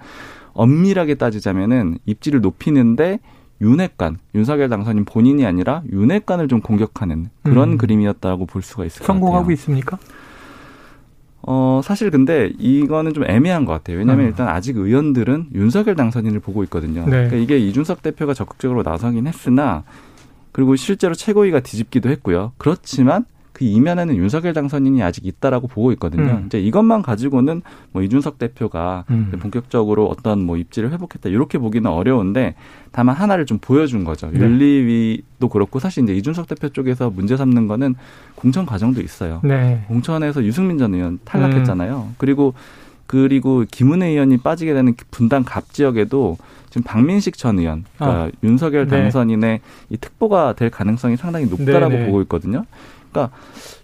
엄밀하게 0.54 1.16
따지자면은 1.16 1.98
입지를 2.06 2.40
높이는데 2.40 3.20
윤핵관, 3.64 4.18
윤석열 4.34 4.68
당선인 4.68 5.04
본인이 5.04 5.46
아니라 5.46 5.82
윤핵관을 5.90 6.48
좀 6.48 6.60
공격하는 6.60 7.30
그런 7.42 7.72
음. 7.72 7.78
그림이었다고 7.78 8.46
볼 8.46 8.62
수가 8.62 8.84
있을 8.84 9.00
것 9.00 9.06
같아요. 9.06 9.20
성공하고 9.20 9.50
있습니까? 9.52 9.98
어, 11.46 11.80
사실 11.82 12.10
근데 12.10 12.52
이거는 12.58 13.12
좀 13.12 13.24
애매한 13.24 13.64
것 13.64 13.72
같아요. 13.72 13.98
왜냐하면 13.98 14.26
음. 14.26 14.28
일단 14.30 14.48
아직 14.48 14.76
의원들은 14.76 15.50
윤석열 15.54 15.94
당선인을 15.94 16.40
보고 16.40 16.62
있거든요. 16.64 17.04
네. 17.04 17.10
그러니까 17.10 17.36
이게 17.36 17.58
이준석 17.58 18.02
대표가 18.02 18.34
적극적으로 18.34 18.82
나서긴 18.82 19.26
했으나 19.26 19.84
그리고 20.52 20.76
실제로 20.76 21.14
최고위가 21.14 21.60
뒤집기도 21.60 22.08
했고요. 22.10 22.52
그렇지만 22.58 23.24
그 23.54 23.64
이면에는 23.64 24.16
윤석열 24.16 24.52
당선인이 24.52 25.00
아직 25.02 25.24
있다라고 25.24 25.68
보고 25.68 25.92
있거든요. 25.92 26.24
음. 26.24 26.44
이제 26.46 26.60
이것만 26.60 27.02
가지고는 27.02 27.62
뭐 27.92 28.02
이준석 28.02 28.38
대표가 28.38 29.04
음. 29.10 29.32
본격적으로 29.38 30.08
어떤 30.08 30.44
뭐 30.44 30.56
입지를 30.56 30.90
회복했다 30.90 31.28
이렇게 31.28 31.58
보기는 31.58 31.88
어려운데 31.88 32.56
다만 32.90 33.14
하나를 33.14 33.46
좀 33.46 33.58
보여준 33.58 34.02
거죠. 34.02 34.28
네. 34.32 34.40
윤리위도 34.40 35.48
그렇고 35.48 35.78
사실 35.78 36.02
이제 36.02 36.14
이준석 36.14 36.48
대표 36.48 36.68
쪽에서 36.68 37.10
문제 37.10 37.36
삼는 37.36 37.68
거는 37.68 37.94
공천 38.34 38.66
과정도 38.66 39.00
있어요. 39.00 39.40
네. 39.44 39.84
공천에서 39.86 40.42
유승민 40.44 40.76
전 40.76 40.92
의원 40.92 41.20
탈락했잖아요. 41.24 42.08
음. 42.08 42.14
그리고 42.18 42.54
그리고 43.06 43.64
김은혜 43.70 44.08
의원이 44.08 44.38
빠지게 44.38 44.74
되는 44.74 44.94
분당 45.12 45.44
갑 45.44 45.72
지역에도 45.72 46.38
지금 46.70 46.82
박민식 46.82 47.38
전 47.38 47.60
의원, 47.60 47.84
그러니까 47.96 48.24
아. 48.24 48.30
윤석열 48.42 48.88
네. 48.88 49.02
당선인의 49.02 49.50
네. 49.50 49.60
이 49.90 49.96
특보가 49.96 50.54
될 50.54 50.70
가능성이 50.70 51.16
상당히 51.16 51.46
높다라고 51.46 51.92
네, 51.92 51.98
네. 52.00 52.06
보고 52.06 52.20
있거든요. 52.22 52.64
그러니까 53.14 53.30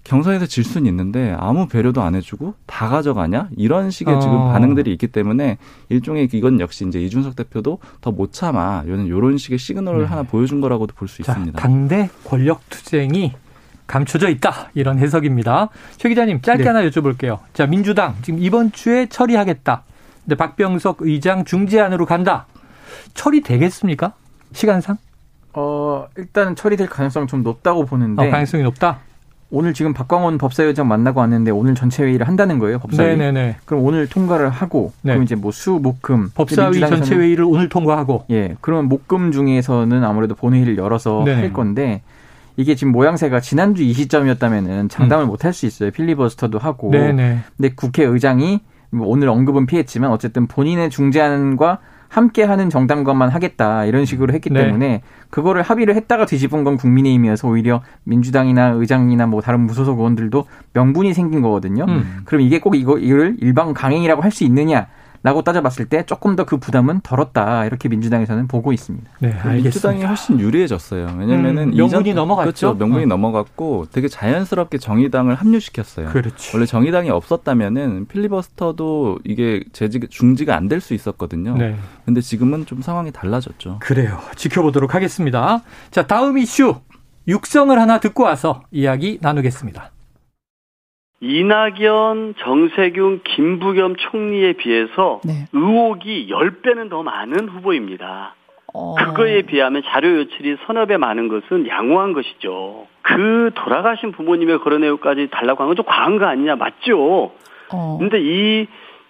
경선에서 0.05 0.47
질 0.47 0.65
수는 0.65 0.87
있는데 0.89 1.35
아무 1.39 1.69
배려도 1.69 2.03
안 2.03 2.15
해주고 2.17 2.55
다 2.67 2.89
가져가냐 2.89 3.49
이런 3.57 3.91
식의 3.91 4.15
어. 4.15 4.19
지금 4.19 4.37
반응들이 4.53 4.93
있기 4.93 5.07
때문에 5.07 5.59
일종의 5.89 6.29
이건 6.33 6.59
역시 6.61 6.85
이제 6.87 7.01
이준석 7.01 7.37
대표도 7.37 7.79
더 8.01 8.11
못 8.11 8.33
참아 8.33 8.83
이런 8.87 9.07
이런 9.07 9.39
식의 9.39 9.59
시그널을 9.59 10.01
네. 10.01 10.07
하나 10.07 10.25
보여준 10.25 10.61
거라고도 10.61 10.95
볼 10.97 11.09
수 11.09 11.23
있습니다. 11.23 11.59
당대 11.59 12.11
권력 12.25 12.69
투쟁이 12.69 13.33
감춰져 13.87 14.29
있다 14.29 14.71
이런 14.75 14.99
해석입니다. 14.99 15.69
최 15.97 16.09
기자님 16.09 16.43
짧게 16.43 16.63
네. 16.65 16.69
하나 16.69 16.83
여쭤볼게요. 16.89 17.39
자 17.55 17.67
민주당 17.67 18.17
지금 18.23 18.41
이번 18.41 18.73
주에 18.73 19.07
처리하겠다. 19.07 19.85
근데 20.25 20.35
박병석 20.37 20.99
의장 21.01 21.45
중재안으로 21.45 22.05
간다. 22.07 22.47
처리되겠습니까? 23.15 24.13
시간상? 24.53 24.97
어 25.53 26.07
일단은 26.17 26.55
처리될 26.57 26.89
가능성 26.89 27.27
좀 27.27 27.43
높다고 27.43 27.85
보는데. 27.87 28.27
어, 28.27 28.31
가능성이 28.31 28.63
높다. 28.65 29.01
오늘 29.53 29.75
지금 29.75 29.93
박광원 29.93 30.39
법사위원장 30.39 30.87
만나고 30.87 31.21
왔는데 31.21 31.51
오늘 31.51 31.75
전체 31.75 32.05
회의를 32.05 32.29
한다는 32.29 32.59
거예요. 32.59 32.79
법사위. 32.79 33.17
네네네. 33.17 33.57
그럼 33.65 33.85
오늘 33.85 34.07
통과를 34.07 34.49
하고 34.49 34.93
네. 35.03 35.13
그럼 35.13 35.25
이제 35.25 35.35
뭐 35.35 35.51
수, 35.51 35.73
목, 35.83 36.03
금 36.03 36.31
법사위 36.35 36.79
전체 36.81 37.17
회의를 37.17 37.45
오늘 37.45 37.69
통과하고 37.69 38.25
예. 38.31 38.57
그러면 38.61 38.89
목, 38.89 39.09
금 39.09 39.33
중에서는 39.33 40.05
아무래도 40.05 40.35
본회의를 40.37 40.77
열어서 40.79 41.23
네. 41.25 41.35
할 41.35 41.53
건데 41.53 42.03
이게 42.57 42.75
지금 42.75 42.93
모양새가 42.93 43.41
지난주 43.41 43.83
이 43.83 43.93
시점이었다면은 43.93 44.89
장담을 44.89 45.25
음. 45.25 45.29
못할 45.29 45.53
수 45.53 45.67
있어요. 45.67 45.91
필리버스터도 45.91 46.59
하고. 46.59 46.91
네네. 46.91 47.39
근데 47.57 47.75
국회의장이 47.75 48.61
뭐 48.91 49.09
오늘 49.09 49.29
언급은 49.29 49.67
피했지만 49.67 50.11
어쨌든 50.11 50.47
본인의 50.47 50.91
중재안과 50.91 51.79
함께하는 52.11 52.69
정당과만 52.71 53.31
하겠다 53.31 53.85
이런 53.87 54.05
식으로 54.05 54.35
했기 54.35 54.51
네. 54.51 54.65
때문에 54.65 55.03
그거를 55.31 55.63
합의를 55.63 55.95
했다가 55.95 56.27
뒤집은 56.27 56.65
건 56.65 56.77
국민의힘이어서 56.77 57.49
오히려 57.49 57.83
민주당이나 58.05 58.71
의장이나 58.71 59.27
뭐 59.27 59.41
다른 59.41 59.61
무소속 59.61 59.99
의원들도 59.99 60.45
명분이 60.75 61.15
생긴 61.15 61.41
거거든요. 61.41 61.87
음. 61.89 62.21
그럼 62.25 62.43
이게 62.43 62.59
꼭 62.61 62.75
이거 62.75 62.99
이거를 62.99 63.37
일방 63.41 63.73
강행이라고 63.73 64.23
할 64.23 64.31
수 64.31 64.45
있느냐? 64.45 64.87
라고 65.23 65.43
따져봤을 65.43 65.85
때 65.87 66.05
조금 66.07 66.35
더 66.35 66.45
그 66.45 66.57
부담은 66.57 67.01
덜었다 67.03 67.67
이렇게 67.67 67.89
민주당에서는 67.91 68.49
보고 68.49 68.73
있습니다. 68.73 69.11
네, 69.21 69.29
알겠습니다. 69.29 69.63
민주당이 69.63 70.05
훨씬 70.05 70.41
유리해졌어요. 70.41 71.15
왜냐면은 71.19 71.73
음, 71.73 71.77
명분이 71.77 72.15
넘어갔죠. 72.15 72.45
그렇죠. 72.69 72.75
명분이 72.75 73.05
어. 73.05 73.07
넘어갔고 73.07 73.87
되게 73.93 74.09
자연스럽게 74.09 74.79
정의당을 74.79 75.35
합류시켰어요. 75.35 76.09
그렇죠. 76.09 76.57
원래 76.57 76.65
정의당이 76.67 77.11
없었다면은 77.11 78.07
필리버스터도 78.09 79.19
이게 79.25 79.63
재직 79.73 80.11
중지가 80.11 80.57
안 80.57 80.69
될 80.69 80.81
수 80.81 80.95
있었거든요. 80.95 81.57
네. 81.57 81.77
근데 82.07 82.21
지금은 82.21 82.65
좀 82.65 82.81
상황이 82.81 83.13
달라졌죠. 83.13 83.79
그래요. 83.81 84.19
지켜보도록 84.37 84.95
하겠습니다. 84.95 85.63
자, 85.91 86.07
다음 86.07 86.39
이슈 86.39 86.77
육성을 87.29 87.79
하나 87.79 88.01
듣고 88.01 88.23
와서 88.23 88.63
이야기 88.71 89.19
나누겠습니다. 89.21 89.91
이낙연, 91.21 92.35
정세균, 92.39 93.21
김부겸 93.25 93.97
총리에 93.97 94.55
비해서 94.55 95.21
네. 95.25 95.47
의혹이 95.53 96.29
10배는 96.31 96.89
더 96.89 97.03
많은 97.03 97.49
후보입니다. 97.49 98.35
어. 98.73 98.95
그거에 98.95 99.43
비하면 99.43 99.83
자료 99.87 100.17
요출이 100.17 100.57
서너 100.67 100.87
배 100.87 100.97
많은 100.97 101.29
것은 101.29 101.67
양호한 101.69 102.13
것이죠. 102.13 102.87
그 103.03 103.51
돌아가신 103.55 104.13
부모님의 104.13 104.61
그런 104.61 104.81
내용까지 104.81 105.29
달라고 105.31 105.63
하는 105.63 105.75
건 105.75 105.77
좀 105.77 105.85
과한 105.87 106.19
거 106.19 106.27
아니냐 106.27 106.57
맞죠? 106.57 107.33
어. 107.73 107.97
근데 107.99 108.19
이 108.21 108.67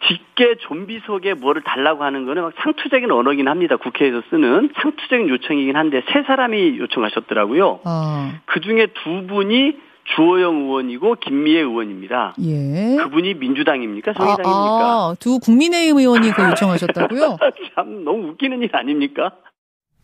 직계 0.08 0.54
좀비 0.56 1.00
속에 1.04 1.34
뭐를 1.34 1.62
달라고 1.62 2.04
하는 2.04 2.24
거는 2.24 2.42
막 2.42 2.52
상투적인 2.62 3.10
언어긴 3.10 3.48
합니다. 3.48 3.76
국회에서 3.76 4.22
쓰는 4.30 4.70
상투적인 4.80 5.28
요청이긴 5.28 5.76
한데 5.76 6.02
세 6.10 6.22
사람이 6.22 6.78
요청하셨더라고요. 6.78 7.80
어. 7.84 8.32
그 8.46 8.60
중에 8.60 8.86
두 9.04 9.26
분이 9.26 9.76
주호영 10.16 10.62
의원이고 10.62 11.16
김미애 11.16 11.60
의원입니다. 11.60 12.34
예. 12.42 12.96
그분이 12.96 13.34
민주당입니까? 13.34 14.12
정의당입니까? 14.12 14.48
아, 14.48 15.10
아, 15.10 15.16
두 15.18 15.38
국민의힘 15.38 15.98
의원이 15.98 16.32
그 16.32 16.42
요청하셨다고요? 16.42 17.38
참 17.74 18.04
너무 18.04 18.30
웃기는 18.30 18.62
일 18.62 18.70
아닙니까? 18.72 19.32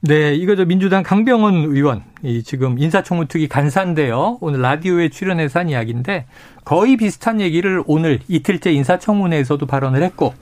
네, 0.01 0.35
이거 0.35 0.55
저 0.55 0.65
민주당 0.65 1.03
강병원 1.03 1.55
의원 1.55 2.05
이 2.23 2.43
지금 2.43 2.79
인사청문특위 2.79 3.49
간사인데요. 3.49 4.39
오늘 4.41 4.61
라디오에 4.61 5.09
출연해서 5.09 5.61
한 5.61 5.69
이야기인데 5.69 6.27
거의 6.65 6.97
비슷한 6.97 7.41
얘기를 7.41 7.83
오늘 7.87 8.21
이틀째 8.29 8.73
인사청문회에서도 8.73 9.65
발언을 9.67 10.03
했고 10.03 10.35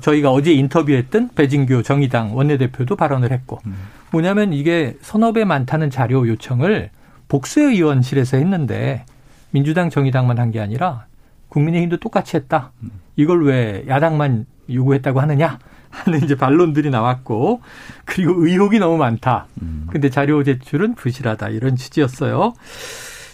저희가 0.00 0.30
어제 0.30 0.52
인터뷰했던 0.52 1.30
배진규 1.34 1.82
정의당 1.82 2.36
원내대표도 2.36 2.96
발언을 2.96 3.32
했고 3.32 3.58
음. 3.66 3.74
뭐냐면 4.12 4.52
이게 4.52 4.96
배 5.34 5.44
많다는 5.44 5.90
자료 5.90 6.28
요청을 6.28 6.90
복수의원실에서 7.32 8.36
했는데 8.36 9.04
민주당 9.50 9.88
정의당만 9.90 10.38
한 10.38 10.50
게 10.52 10.60
아니라 10.60 11.06
국민의힘도 11.48 11.96
똑같이 11.98 12.36
했다. 12.36 12.72
음. 12.82 12.90
이걸 13.16 13.44
왜 13.44 13.84
야당만 13.88 14.44
요구했다고 14.70 15.20
하느냐? 15.20 15.58
하는 15.92 16.22
이제 16.24 16.34
반론들이 16.36 16.88
나왔고 16.90 17.60
그리고 18.06 18.46
의혹이 18.46 18.78
너무 18.78 18.96
많다. 18.96 19.46
음. 19.60 19.86
근데 19.90 20.08
자료 20.08 20.42
제출은 20.42 20.94
부실하다 20.94 21.50
이런 21.50 21.76
취지였어요. 21.76 22.54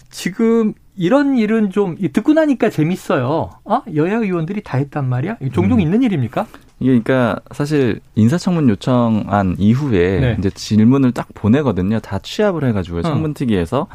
지금 0.09 0.73
이런 0.97 1.37
일은 1.37 1.69
좀 1.69 1.95
듣고 2.11 2.33
나니까 2.33 2.69
재밌어요. 2.69 3.51
아 3.65 3.81
여야 3.95 4.15
의원들이 4.17 4.61
다 4.63 4.77
했단 4.77 5.07
말이야? 5.07 5.37
종종 5.53 5.77
음. 5.77 5.81
있는 5.81 6.03
일입니까? 6.03 6.47
이게 6.79 6.87
그러니까 6.87 7.39
사실 7.51 7.99
인사청문 8.15 8.69
요청한 8.69 9.55
이후에 9.57 10.19
네. 10.19 10.35
이제 10.39 10.49
질문을 10.49 11.11
딱 11.11 11.27
보내거든요. 11.33 11.99
다 11.99 12.19
취합을 12.19 12.63
해가지고 12.65 12.99
어. 12.99 13.01
청문특위에서 13.01 13.87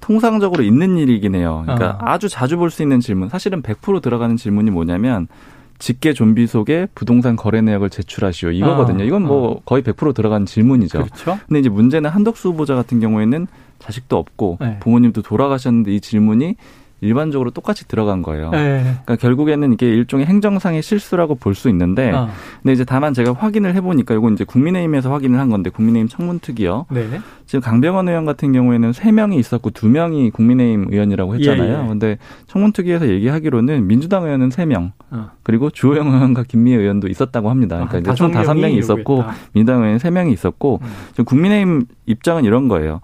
통상적으로 0.00 0.62
있는 0.62 0.96
일이긴 0.98 1.34
해요. 1.34 1.62
그러니까 1.64 1.90
어. 1.90 1.98
아주 2.00 2.28
자주 2.28 2.56
볼 2.56 2.70
수 2.70 2.82
있는 2.82 3.00
질문. 3.00 3.28
사실은 3.28 3.62
100% 3.62 4.02
들어가는 4.02 4.36
질문이 4.36 4.70
뭐냐면 4.70 5.28
직계 5.78 6.12
좀비 6.12 6.46
속에 6.46 6.88
부동산 6.94 7.36
거래 7.36 7.60
내역을 7.60 7.90
제출하시오 7.90 8.50
이거거든요. 8.50 9.02
아, 9.02 9.06
이건 9.06 9.22
뭐 9.22 9.50
어. 9.52 9.60
거의 9.64 9.82
100% 9.82 10.14
들어간 10.14 10.46
질문이죠. 10.46 10.98
그렇죠. 10.98 11.38
근데 11.46 11.60
이제 11.60 11.68
문제는 11.68 12.08
한덕수 12.10 12.50
후보자 12.50 12.74
같은 12.74 12.98
경우에는 13.00 13.46
자식도 13.78 14.16
없고 14.16 14.58
네. 14.60 14.78
부모님도 14.80 15.22
돌아가셨는데 15.22 15.94
이 15.94 16.00
질문이 16.00 16.56
일반적으로 17.02 17.50
똑같이 17.50 17.86
들어간 17.86 18.22
거예요. 18.22 18.50
네. 18.50 18.80
그러니까 18.82 19.16
결국에는 19.16 19.72
이게 19.72 19.86
일종의 19.86 20.24
행정상의 20.26 20.82
실수라고 20.82 21.34
볼 21.34 21.54
수 21.54 21.68
있는데, 21.68 22.10
어. 22.10 22.28
근데 22.62 22.72
이제 22.72 22.84
다만 22.84 23.12
제가 23.14 23.32
확인을 23.32 23.74
해보니까 23.74 24.14
이건 24.14 24.32
이제 24.34 24.44
국민의힘에서 24.44 25.12
확인을 25.12 25.38
한 25.38 25.50
건데 25.50 25.70
국민의힘 25.70 26.08
청문특위요. 26.08 26.86
네. 26.90 27.20
지금 27.46 27.60
강병원 27.60 28.08
의원 28.08 28.24
같은 28.24 28.52
경우에는 28.52 28.92
세 28.92 29.12
명이 29.12 29.38
있었고 29.38 29.70
두 29.70 29.88
명이 29.88 30.30
국민의힘 30.30 30.86
의원이라고 30.90 31.34
했잖아요. 31.36 31.78
예, 31.78 31.82
예. 31.84 31.88
근데 31.88 32.18
청문특위에서 32.46 33.08
얘기하기로는 33.08 33.86
민주당 33.86 34.24
의원은 34.24 34.50
세 34.50 34.64
명, 34.66 34.92
어. 35.10 35.30
그리고 35.42 35.70
주호영 35.70 36.08
의원과 36.08 36.44
김미애 36.44 36.76
의원도 36.76 37.08
있었다고 37.08 37.50
합니다. 37.50 37.76
그러니까 37.76 37.96
아, 37.96 38.00
이제 38.00 38.14
총 38.14 38.30
다섯 38.32 38.54
명이 38.54 38.76
있었고 38.78 39.24
민주당 39.52 39.82
의원 39.82 39.98
세 39.98 40.10
명이 40.10 40.32
있었고 40.32 40.80
음. 40.82 40.88
지금 41.10 41.24
국민의힘 41.26 41.84
입장은 42.06 42.44
이런 42.44 42.68
거예요. 42.68 43.00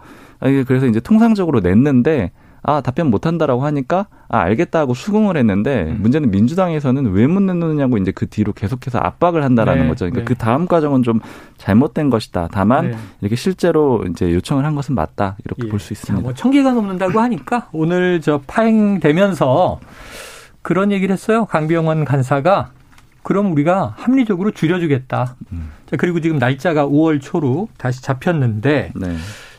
그래서 0.66 0.86
이제 0.86 0.98
통상적으로 0.98 1.60
냈는데 1.60 2.32
아 2.64 2.80
답변 2.80 3.10
못한다라고 3.10 3.64
하니까 3.64 4.06
아 4.28 4.38
알겠다고 4.38 4.94
수긍을 4.94 5.36
했는데 5.36 5.86
음. 5.88 5.98
문제는 6.00 6.30
민주당에서는 6.30 7.12
왜못 7.12 7.42
내놓느냐고 7.42 7.98
이제 7.98 8.12
그 8.12 8.28
뒤로 8.28 8.52
계속해서 8.52 8.98
압박을 8.98 9.42
한다라는 9.42 9.82
네. 9.82 9.88
거죠. 9.88 10.04
그러니까 10.04 10.20
네. 10.20 10.24
그 10.24 10.34
다음 10.36 10.66
과정은 10.66 11.02
좀 11.02 11.20
잘못된 11.58 12.08
것이다. 12.10 12.48
다만 12.52 12.92
네. 12.92 12.96
이렇게 13.20 13.34
실제로 13.36 14.04
이제 14.08 14.32
요청을 14.32 14.64
한 14.64 14.74
것은 14.76 14.94
맞다 14.94 15.36
이렇게 15.44 15.64
예. 15.66 15.68
볼수 15.70 15.92
있습니다. 15.92 16.16
자, 16.16 16.22
뭐 16.22 16.32
천 16.34 16.50
개가 16.52 16.72
넘는다고 16.72 17.20
하니까 17.20 17.68
오늘 17.72 18.20
저 18.20 18.40
파행되면서 18.46 19.80
그런 20.62 20.92
얘기를 20.92 21.12
했어요. 21.12 21.46
강병원 21.46 22.04
간사가 22.04 22.70
그럼 23.24 23.52
우리가 23.52 23.94
합리적으로 23.98 24.50
줄여주겠다. 24.50 25.36
음. 25.52 25.70
자, 25.86 25.96
그리고 25.96 26.20
지금 26.20 26.38
날짜가 26.38 26.86
5월 26.86 27.20
초로 27.20 27.68
다시 27.76 28.02
잡혔는데. 28.02 28.92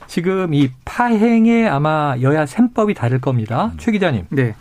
네. 0.04 0.08
지금 0.08 0.54
이 0.54 0.70
파행에 0.86 1.68
아마 1.68 2.16
여야 2.22 2.46
셈법이 2.46 2.94
다를 2.94 3.20
겁니다. 3.20 3.72
음. 3.74 3.78
최 3.78 3.92
기자님. 3.92 4.26
네. 4.30 4.56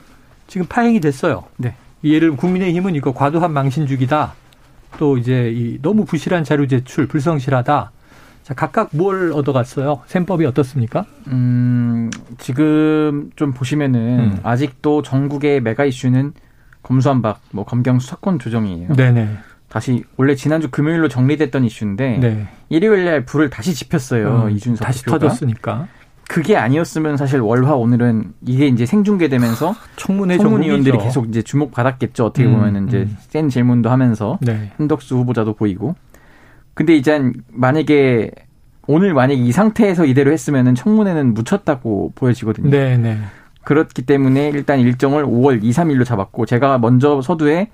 지금 0.47 0.67
파행이 0.67 1.01
됐어요. 1.01 1.45
네. 1.57 1.75
예를 2.05 2.37
국민의힘은 2.37 2.95
이거 2.95 3.13
과도한 3.13 3.53
망신주기다. 3.53 4.35
또 4.99 5.17
이제 5.17 5.51
이 5.55 5.79
너무 5.81 6.05
부실한 6.05 6.45
자료 6.45 6.67
제출, 6.67 7.07
불성실하다. 7.07 7.91
자, 8.43 8.55
각각 8.55 8.91
뭘 8.93 9.33
얻어갔어요? 9.33 10.01
셈법이 10.07 10.45
어떻습니까? 10.47 11.07
음, 11.29 12.11
지금 12.39 13.31
좀 13.37 13.53
보시면은 13.53 14.19
음. 14.19 14.41
아직도 14.43 15.03
전국의 15.03 15.61
메가 15.61 15.85
이슈는 15.85 16.33
검수한박, 16.83 17.41
뭐 17.53 17.65
검경 17.65 18.01
수사권 18.01 18.41
조정이에요. 18.41 18.95
네네. 18.95 19.29
다시 19.73 20.05
원래 20.19 20.35
지난주 20.35 20.71
금요일로 20.71 21.09
정리됐던 21.09 21.65
이슈인데 21.65 22.19
네. 22.19 22.47
일요일 22.69 23.07
날 23.07 23.25
불을 23.25 23.49
다시 23.49 23.73
지폈어요. 23.73 24.43
음, 24.45 24.51
이준석 24.51 24.87
다시 24.87 25.03
대표가. 25.03 25.19
터졌으니까. 25.19 25.89
그게 26.29 26.59
아니었으면 26.59 27.17
사실 27.17 27.41
월화 27.41 27.75
오늘은 27.77 28.35
이게 28.47 28.67
이제 28.67 28.85
생중계되면서 28.85 29.75
청문회 29.97 30.37
청문위원들이 30.37 30.99
계속 30.99 31.27
이제 31.27 31.41
주목받았겠죠. 31.41 32.27
어떻게 32.27 32.45
음, 32.45 32.53
보면은 32.53 32.89
이제 32.89 32.99
음. 32.99 33.17
센 33.19 33.49
질문도 33.49 33.89
하면서 33.89 34.39
네. 34.43 34.73
한덕수 34.77 35.17
후보자도 35.17 35.55
보이고. 35.55 35.95
근데 36.75 36.95
이제 36.95 37.33
만약에 37.49 38.31
오늘 38.87 39.15
만약에 39.15 39.41
이 39.41 39.53
상태에서 39.53 40.05
이대로 40.05 40.33
했으면은 40.33 40.75
청문회는 40.75 41.33
묻혔다고 41.33 42.13
보여지거든요. 42.15 42.69
네, 42.69 42.99
네. 42.99 43.17
그렇기 43.65 44.03
때문에 44.03 44.51
일단 44.51 44.81
일정을 44.81 45.25
5월 45.25 45.65
2, 45.65 45.71
3일로 45.71 46.05
잡았고 46.05 46.45
제가 46.45 46.77
먼저 46.77 47.23
서두에 47.23 47.71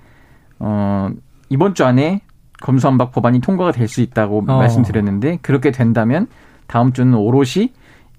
어 0.59 1.09
이번 1.49 1.73
주 1.75 1.83
안에 1.85 2.21
검수안박 2.61 3.11
법안이 3.11 3.39
통과가 3.41 3.71
될 3.71 3.87
수 3.87 4.01
있다고 4.01 4.39
어. 4.47 4.57
말씀드렸는데 4.57 5.39
그렇게 5.41 5.71
된다면 5.71 6.27
다음 6.67 6.93
주는 6.93 7.13
오롯이 7.13 7.71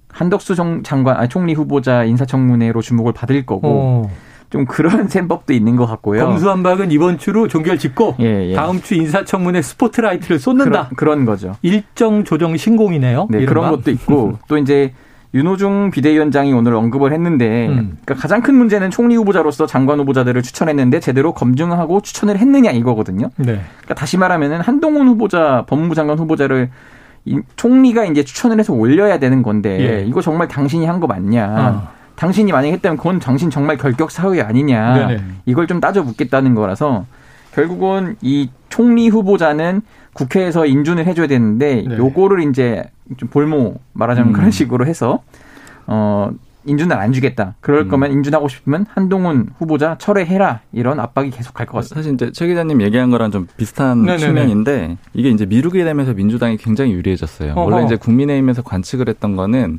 한덕수 0.08 0.56
장관 0.82 1.16
아 1.16 1.28
총리 1.28 1.54
후보자 1.54 2.04
인사청문회로 2.04 2.80
주목을 2.82 3.12
받을 3.12 3.46
거고 3.46 3.68
어. 3.68 4.10
좀 4.50 4.64
그런 4.64 5.06
셈법도 5.08 5.52
있는 5.52 5.76
것 5.76 5.86
같고요. 5.86 6.26
검수안박은 6.26 6.90
이번 6.90 7.18
주로 7.18 7.46
종결 7.46 7.78
짓고 7.78 8.16
예, 8.20 8.50
예. 8.50 8.54
다음 8.54 8.80
주 8.82 8.94
인사청문회 8.96 9.62
스포트라이트를 9.62 10.40
쏟는다. 10.40 10.88
그런, 10.88 10.96
그런 10.96 11.24
거죠. 11.24 11.54
일정 11.62 12.24
조정 12.24 12.56
신공이네요. 12.56 13.28
네, 13.30 13.44
그런 13.44 13.70
것도 13.70 13.92
있고 13.92 14.38
또 14.48 14.58
이제 14.58 14.92
윤호중 15.32 15.90
비대위원장이 15.92 16.52
오늘 16.52 16.74
언급을 16.74 17.12
했는데 17.12 17.68
음. 17.68 17.98
그러니까 18.04 18.14
가장 18.16 18.42
큰 18.42 18.56
문제는 18.56 18.90
총리 18.90 19.14
후보자로서 19.14 19.66
장관 19.66 20.00
후보자들을 20.00 20.42
추천했는데 20.42 20.98
제대로 21.00 21.32
검증하고 21.32 22.00
추천을 22.00 22.38
했느냐 22.38 22.72
이거거든요. 22.72 23.30
네. 23.36 23.60
그러니까 23.78 23.94
다시 23.94 24.16
말하면은 24.18 24.60
한동훈 24.60 25.06
후보자 25.06 25.64
법무부 25.68 25.94
장관 25.94 26.18
후보자를 26.18 26.70
이 27.26 27.38
총리가 27.54 28.06
이제 28.06 28.24
추천을 28.24 28.58
해서 28.58 28.72
올려야 28.72 29.18
되는 29.18 29.42
건데 29.42 29.98
예. 30.00 30.04
이거 30.04 30.20
정말 30.20 30.48
당신이 30.48 30.86
한 30.86 30.98
거 31.00 31.06
맞냐? 31.06 31.46
어. 31.46 31.88
당신이 32.16 32.50
만약에 32.50 32.72
했다면 32.74 32.96
그건 32.98 33.18
당신 33.20 33.50
정말 33.50 33.76
결격 33.76 34.10
사회 34.10 34.40
아니냐? 34.40 34.94
네네. 35.08 35.22
이걸 35.46 35.66
좀 35.66 35.80
따져 35.80 36.02
묻겠다는 36.02 36.54
거라서 36.54 37.06
결국은 37.54 38.16
이 38.20 38.50
총리 38.68 39.08
후보자는 39.08 39.80
국회에서 40.12 40.66
인준을 40.66 41.06
해줘야 41.06 41.26
되는데 41.26 41.84
네. 41.86 41.96
요거를 41.96 42.42
이제 42.48 42.84
좀 43.16 43.28
볼모 43.28 43.76
말하자면 43.92 44.30
음. 44.30 44.32
그런 44.32 44.50
식으로 44.50 44.86
해서 44.86 45.22
어 45.86 46.30
인준을 46.66 46.94
안 46.96 47.12
주겠다. 47.12 47.54
그럴 47.60 47.82
음. 47.82 47.88
거면 47.88 48.12
인준하고 48.12 48.48
싶으면 48.48 48.84
한동훈 48.90 49.48
후보자 49.58 49.96
철회해라. 49.98 50.60
이런 50.72 51.00
압박이 51.00 51.30
계속 51.30 51.54
갈 51.54 51.66
것 51.66 51.78
같습니다. 51.78 51.94
사실 51.96 52.14
이제 52.14 52.30
최 52.32 52.46
기자님 52.46 52.82
얘기한 52.82 53.10
거랑 53.10 53.30
좀 53.30 53.46
비슷한 53.56 54.02
네네네. 54.02 54.18
측면인데 54.18 54.98
이게 55.14 55.30
이제 55.30 55.46
미루게 55.46 55.82
되면서 55.84 56.12
민주당이 56.12 56.58
굉장히 56.58 56.92
유리해졌어요. 56.92 57.52
어허. 57.52 57.60
원래 57.62 57.84
이제 57.86 57.96
국민의힘에서 57.96 58.60
관측을 58.62 59.08
했던 59.08 59.36
거는 59.36 59.78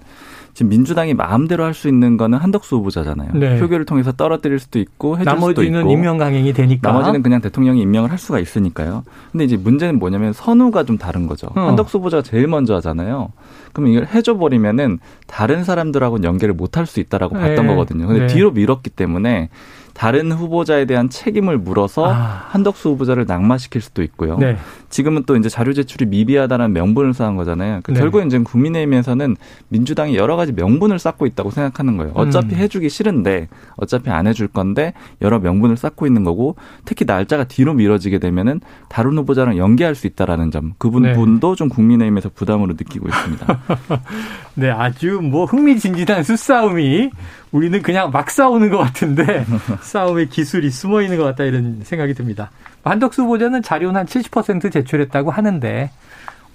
지금 0.54 0.70
민주당이 0.70 1.14
마음대로 1.14 1.64
할 1.64 1.74
수 1.74 1.88
있는 1.88 2.18
거는 2.18 2.38
한덕수 2.38 2.76
후보자잖아요. 2.78 3.32
네. 3.34 3.60
표결을 3.60 3.86
통해서 3.86 4.12
떨어뜨릴 4.12 4.60
수도 4.60 4.78
있고 4.80 5.18
해줄 5.18 5.32
수도 5.32 5.64
있고. 5.64 5.72
나머지는 5.72 5.90
임명 5.90 6.18
강행이 6.18 6.52
되니까. 6.54 6.92
나머지는 6.92 7.24
그냥 7.24 7.40
대통령이 7.42 7.82
임명을 7.82 8.12
할 8.12 8.18
수가 8.18 8.40
있으니까요. 8.40 9.04
근데 9.32 9.46
이제 9.46 9.56
문제는 9.58 9.98
뭐냐면 10.00 10.34
선우가 10.34 10.84
좀 10.84 10.98
다른 10.98 11.28
거죠. 11.28 11.48
어. 11.56 11.62
한덕수 11.68 12.00
후보자가 12.00 12.24
제일 12.24 12.48
먼저 12.48 12.76
하잖아요. 12.76 13.30
그럼 13.74 13.90
이걸 13.90 14.06
해줘 14.08 14.36
버리면은 14.38 15.00
다른 15.28 15.64
사람들하고는 15.64 16.26
연계를 16.26 16.54
못 16.54 16.76
할 16.78 16.86
수 16.86 17.00
있다라고 17.00 17.36
봤던 17.36 17.56
네. 17.56 17.68
거거든요. 17.68 18.08
근데 18.08 18.22
네. 18.22 18.28
뒤로 18.28 18.52
밀었기 18.52 18.90
때문에 18.90 19.50
다른 19.94 20.32
후보자에 20.32 20.86
대한 20.86 21.10
책임을 21.10 21.58
물어서 21.58 22.12
아. 22.12 22.46
한덕수 22.50 22.90
후보자를 22.92 23.26
낙마시킬 23.28 23.82
수도 23.82 24.04
있고요. 24.04 24.38
네. 24.38 24.58
지금은 24.92 25.24
또 25.26 25.36
이제 25.36 25.50
자료 25.50 25.74
제출이 25.74 26.06
미비하다는 26.06 26.74
명분을 26.74 27.14
쌓은 27.14 27.36
거잖아요. 27.36 27.80
그 27.84 27.92
네. 27.92 28.00
결국 28.00 28.24
이제 28.26 28.38
국민의힘에서는 28.38 29.36
민주당이 29.70 30.16
여러 30.16 30.36
가지 30.36 30.52
명분을 30.52 31.00
쌓고 31.00 31.26
있다고 31.26 31.50
생각하는 31.50 31.98
거예요. 31.98 32.12
어차피 32.14 32.56
음. 32.56 32.60
해주기 32.60 32.90
싫은데 32.90 33.48
어차피 33.78 34.10
안 34.10 34.28
해줄 34.28 34.48
건데 34.48 34.94
여러 35.22 35.40
명분을 35.40 35.78
쌓고 35.78 36.06
있는 36.06 36.24
거고 36.24 36.56
특히 36.86 37.06
날짜가 37.06 37.46
뒤로 37.46 37.74
미뤄지게 37.74 38.20
되면은 38.20 38.62
다른 38.90 39.18
후보자랑 39.18 39.58
연계할 39.58 39.96
수 39.96 40.06
있다라는 40.08 40.52
점 40.52 40.74
그분 40.78 41.04
네. 41.04 41.14
분도 41.14 41.56
좀 41.56 41.70
국민의힘에서 41.70 42.30
부담으로 42.36 42.74
느끼고 42.74 43.08
있습니다. 43.08 43.60
네, 44.56 44.70
아주 44.70 45.20
뭐 45.22 45.46
흥미진진한 45.46 46.24
수싸움이 46.24 47.10
우리는 47.52 47.82
그냥 47.82 48.12
막 48.12 48.30
싸우는 48.30 48.70
것 48.70 48.78
같은데 48.78 49.46
싸움의 49.82 50.30
기술이 50.30 50.70
숨어 50.70 51.02
있는 51.02 51.18
것 51.18 51.24
같다 51.24 51.44
이런 51.44 51.82
생각이 51.84 52.14
듭니다. 52.14 52.52
한덕수 52.84 53.24
후보자는 53.24 53.62
자료는 53.62 54.00
한 54.00 54.06
70% 54.06 54.72
제출했다고 54.72 55.32
하는데 55.32 55.92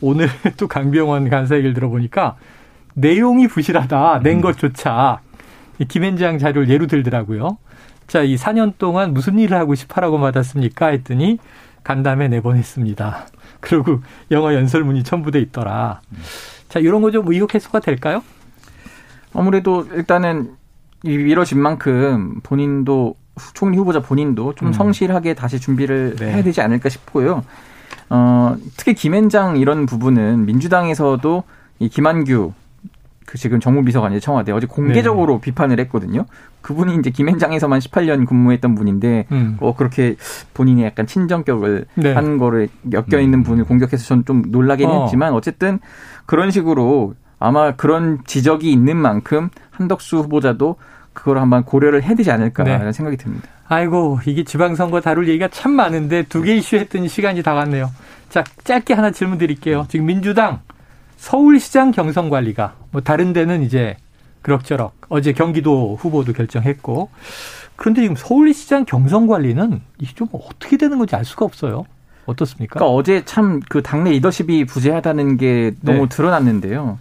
오늘 0.00 0.28
또 0.56 0.68
강병원 0.68 1.28
간사 1.28 1.56
얘기를 1.56 1.74
들어보니까 1.74 2.36
내용이 2.94 3.48
부실하다 3.48 4.20
낸 4.22 4.38
음. 4.38 4.40
것조차 4.40 5.20
김현장 5.88 6.38
자료를 6.38 6.68
예로 6.70 6.86
들더라고요. 6.86 7.58
자, 8.06 8.22
이 8.22 8.36
4년 8.36 8.74
동안 8.78 9.12
무슨 9.12 9.38
일을 9.38 9.56
하고 9.58 9.74
싶어라고 9.74 10.18
받았습니까? 10.18 10.86
했더니 10.88 11.38
간담회 11.84 12.28
내보냈습니다. 12.28 13.26
그리고 13.60 14.00
영어 14.30 14.54
연설문이 14.54 15.02
첨부돼 15.04 15.40
있더라. 15.40 16.00
자, 16.68 16.78
이런 16.80 17.02
거 17.02 17.10
좀 17.10 17.30
의혹 17.30 17.54
해소가 17.54 17.80
될까요? 17.80 18.22
아무래도 19.34 19.86
일단은 19.92 20.52
이뤄진 21.02 21.60
만큼 21.60 22.40
본인도 22.42 23.14
총리 23.54 23.76
후보자 23.76 24.00
본인도 24.00 24.54
좀 24.54 24.68
음. 24.68 24.72
성실하게 24.72 25.34
다시 25.34 25.60
준비를 25.60 26.16
네. 26.16 26.32
해야 26.32 26.42
되지 26.42 26.60
않을까 26.60 26.88
싶고요. 26.88 27.42
어, 28.08 28.56
특히 28.76 28.94
김앤장 28.94 29.56
이런 29.56 29.86
부분은 29.86 30.46
민주당에서도 30.46 31.42
이 31.78 31.88
김한규 31.88 32.52
그 33.26 33.38
지금 33.38 33.58
정무비서관이 33.58 34.20
청와대 34.20 34.52
어제 34.52 34.66
공개적으로 34.66 35.34
네. 35.34 35.40
비판을 35.40 35.80
했거든요. 35.80 36.26
그분이 36.62 36.94
이제 36.96 37.10
김앤장에서만 37.10 37.80
18년 37.80 38.26
근무했던 38.26 38.76
분인데 38.76 39.26
음. 39.32 39.56
어 39.60 39.74
그렇게 39.74 40.14
본인이 40.54 40.84
약간 40.84 41.06
친정격을 41.06 41.86
네. 41.96 42.12
한 42.12 42.38
거를 42.38 42.68
엮여 42.92 43.20
있는 43.20 43.40
음. 43.40 43.42
분을 43.42 43.64
공격해서 43.64 44.04
전좀 44.04 44.44
놀라긴 44.48 44.88
어. 44.88 45.02
했지만 45.02 45.32
어쨌든 45.34 45.80
그런 46.24 46.50
식으로 46.50 47.14
아마 47.38 47.72
그런 47.72 48.20
지적이 48.24 48.72
있는 48.72 48.96
만큼 48.96 49.50
한덕수 49.70 50.18
후보자도 50.18 50.76
그걸 51.16 51.38
한번 51.38 51.64
고려를 51.64 52.02
해야 52.04 52.14
되지 52.14 52.30
않을까라는 52.30 52.86
네. 52.86 52.92
생각이 52.92 53.16
듭니다. 53.16 53.48
아이고 53.68 54.20
이게 54.26 54.44
지방선거 54.44 55.00
다룰 55.00 55.26
얘기가 55.28 55.48
참 55.48 55.72
많은데 55.72 56.22
두 56.24 56.42
개 56.42 56.54
이슈 56.54 56.76
했더니 56.76 57.08
시간이 57.08 57.42
다 57.42 57.54
갔네요. 57.54 57.90
자 58.28 58.44
짧게 58.64 58.94
하나 58.94 59.10
질문 59.10 59.38
드릴게요. 59.38 59.86
지금 59.88 60.06
민주당 60.06 60.60
서울시장 61.16 61.90
경선 61.90 62.28
관리가 62.30 62.74
뭐 62.92 63.00
다른 63.00 63.32
데는 63.32 63.62
이제 63.62 63.96
그럭저럭 64.42 64.92
어제 65.08 65.32
경기도 65.32 65.96
후보도 65.98 66.32
결정했고 66.32 67.08
그런데 67.74 68.02
지금 68.02 68.14
서울시장 68.14 68.84
경선 68.84 69.26
관리는 69.26 69.80
이게 69.98 70.12
좀 70.14 70.28
어떻게 70.32 70.76
되는 70.76 70.98
건지 70.98 71.16
알 71.16 71.24
수가 71.24 71.44
없어요. 71.46 71.86
어떻습니까? 72.26 72.74
그러니까 72.78 72.94
어제 72.94 73.24
참 73.24 73.60
그 73.68 73.82
당내 73.82 74.10
리더십이 74.12 74.66
부재하다는 74.66 75.38
게 75.38 75.72
너무 75.80 76.00
네. 76.02 76.08
드러났는데요. 76.08 76.98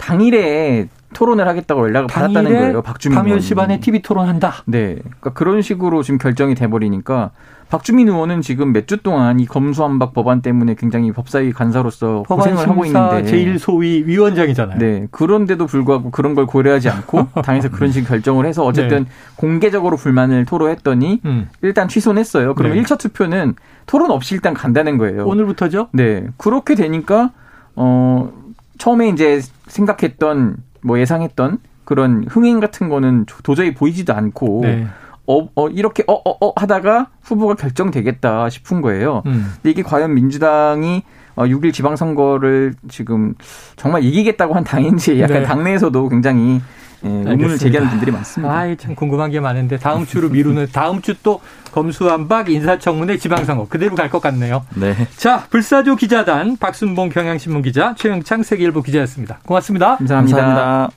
당일에 0.00 0.88
토론을 1.12 1.46
하겠다고 1.46 1.82
연락을 1.82 2.06
받았다는 2.06 2.50
거예요. 2.52 2.82
박주민 2.82 3.16
밤 3.18 3.26
10시 3.26 3.54
반에 3.56 3.80
TV 3.80 4.00
토론한다. 4.00 4.62
네. 4.66 4.94
그러니까 5.02 5.30
그런 5.34 5.60
식으로 5.60 6.02
지금 6.02 6.18
결정이 6.18 6.54
돼 6.54 6.68
버리니까 6.68 7.30
박주민 7.68 8.08
의원은 8.08 8.40
지금 8.42 8.72
몇 8.72 8.86
주 8.86 8.96
동안 8.96 9.38
이 9.38 9.46
검수한박 9.46 10.12
법안 10.14 10.40
때문에 10.42 10.74
굉장히 10.74 11.12
법사위 11.12 11.52
간사로서 11.52 12.24
고생을 12.26 12.68
하고 12.68 12.84
있는데 12.86 13.24
제일 13.24 13.58
소위 13.58 14.02
위원장이잖아요. 14.06 14.78
네. 14.78 15.06
그런데도 15.10 15.66
불구하고 15.66 16.10
그런 16.10 16.34
걸 16.34 16.46
고려하지 16.46 16.88
않고 16.88 17.28
당에서 17.44 17.68
그런 17.70 17.92
식의 17.92 18.08
결정을 18.08 18.46
해서 18.46 18.64
어쨌든 18.64 19.04
네. 19.04 19.10
공개적으로 19.36 19.96
불만을 19.96 20.44
토로했더니 20.46 21.20
음. 21.24 21.48
일단 21.62 21.88
취소했어요. 21.88 22.54
그러면 22.54 22.78
네. 22.78 22.82
1차 22.84 22.98
투표는 22.98 23.54
토론 23.86 24.10
없이 24.10 24.34
일단 24.34 24.54
간다는 24.54 24.96
거예요. 24.96 25.26
오늘부터죠? 25.26 25.88
네. 25.92 26.26
그렇게 26.38 26.74
되니까 26.74 27.30
어 27.76 28.32
처음에 28.80 29.10
이제 29.10 29.42
생각했던 29.68 30.56
뭐 30.80 30.98
예상했던 30.98 31.58
그런 31.84 32.24
흥행 32.28 32.60
같은 32.60 32.88
거는 32.88 33.26
도저히 33.44 33.74
보이지도 33.74 34.14
않고 34.14 34.60
네. 34.62 34.86
어, 35.26 35.48
어, 35.54 35.68
이렇게, 35.68 36.02
어, 36.08 36.14
어, 36.14 36.46
어, 36.46 36.52
하다가 36.56 37.10
후보가 37.22 37.54
결정되겠다 37.54 38.48
싶은 38.48 38.80
거예요. 38.80 39.22
음. 39.26 39.52
근데 39.56 39.70
이게 39.70 39.82
과연 39.82 40.14
민주당이 40.14 41.02
어, 41.36 41.44
6일 41.44 41.72
지방선거를 41.74 42.74
지금 42.88 43.34
정말 43.76 44.02
이기겠다고 44.02 44.54
한 44.54 44.64
당인지 44.64 45.20
약간 45.20 45.40
네. 45.40 45.42
당내에서도 45.44 46.08
굉장히 46.08 46.60
예, 47.04 47.08
의문을 47.08 47.58
제기하는 47.58 47.90
분들이 47.90 48.10
많습니다. 48.10 48.52
아, 48.54 48.74
참 48.76 48.94
궁금한 48.94 49.30
게 49.30 49.40
많은데 49.40 49.78
다음 49.78 50.06
주로 50.06 50.28
미루는 50.30 50.68
다음 50.72 51.00
주 51.02 51.14
또 51.22 51.40
검수완박 51.72 52.50
인사청문회 52.50 53.16
지방선거 53.18 53.66
그대로 53.68 53.94
갈 53.94 54.10
것 54.10 54.20
같네요. 54.20 54.64
네. 54.74 54.94
자, 55.16 55.44
불사조 55.50 55.96
기자단 55.96 56.56
박순봉 56.56 57.10
경향신문 57.10 57.62
기자 57.62 57.94
최영창 57.96 58.42
세계일보 58.42 58.82
기자였습니다. 58.82 59.38
고맙습니다 59.44 59.96
감사합니다. 59.96 60.36
감사합니다. 60.36 60.88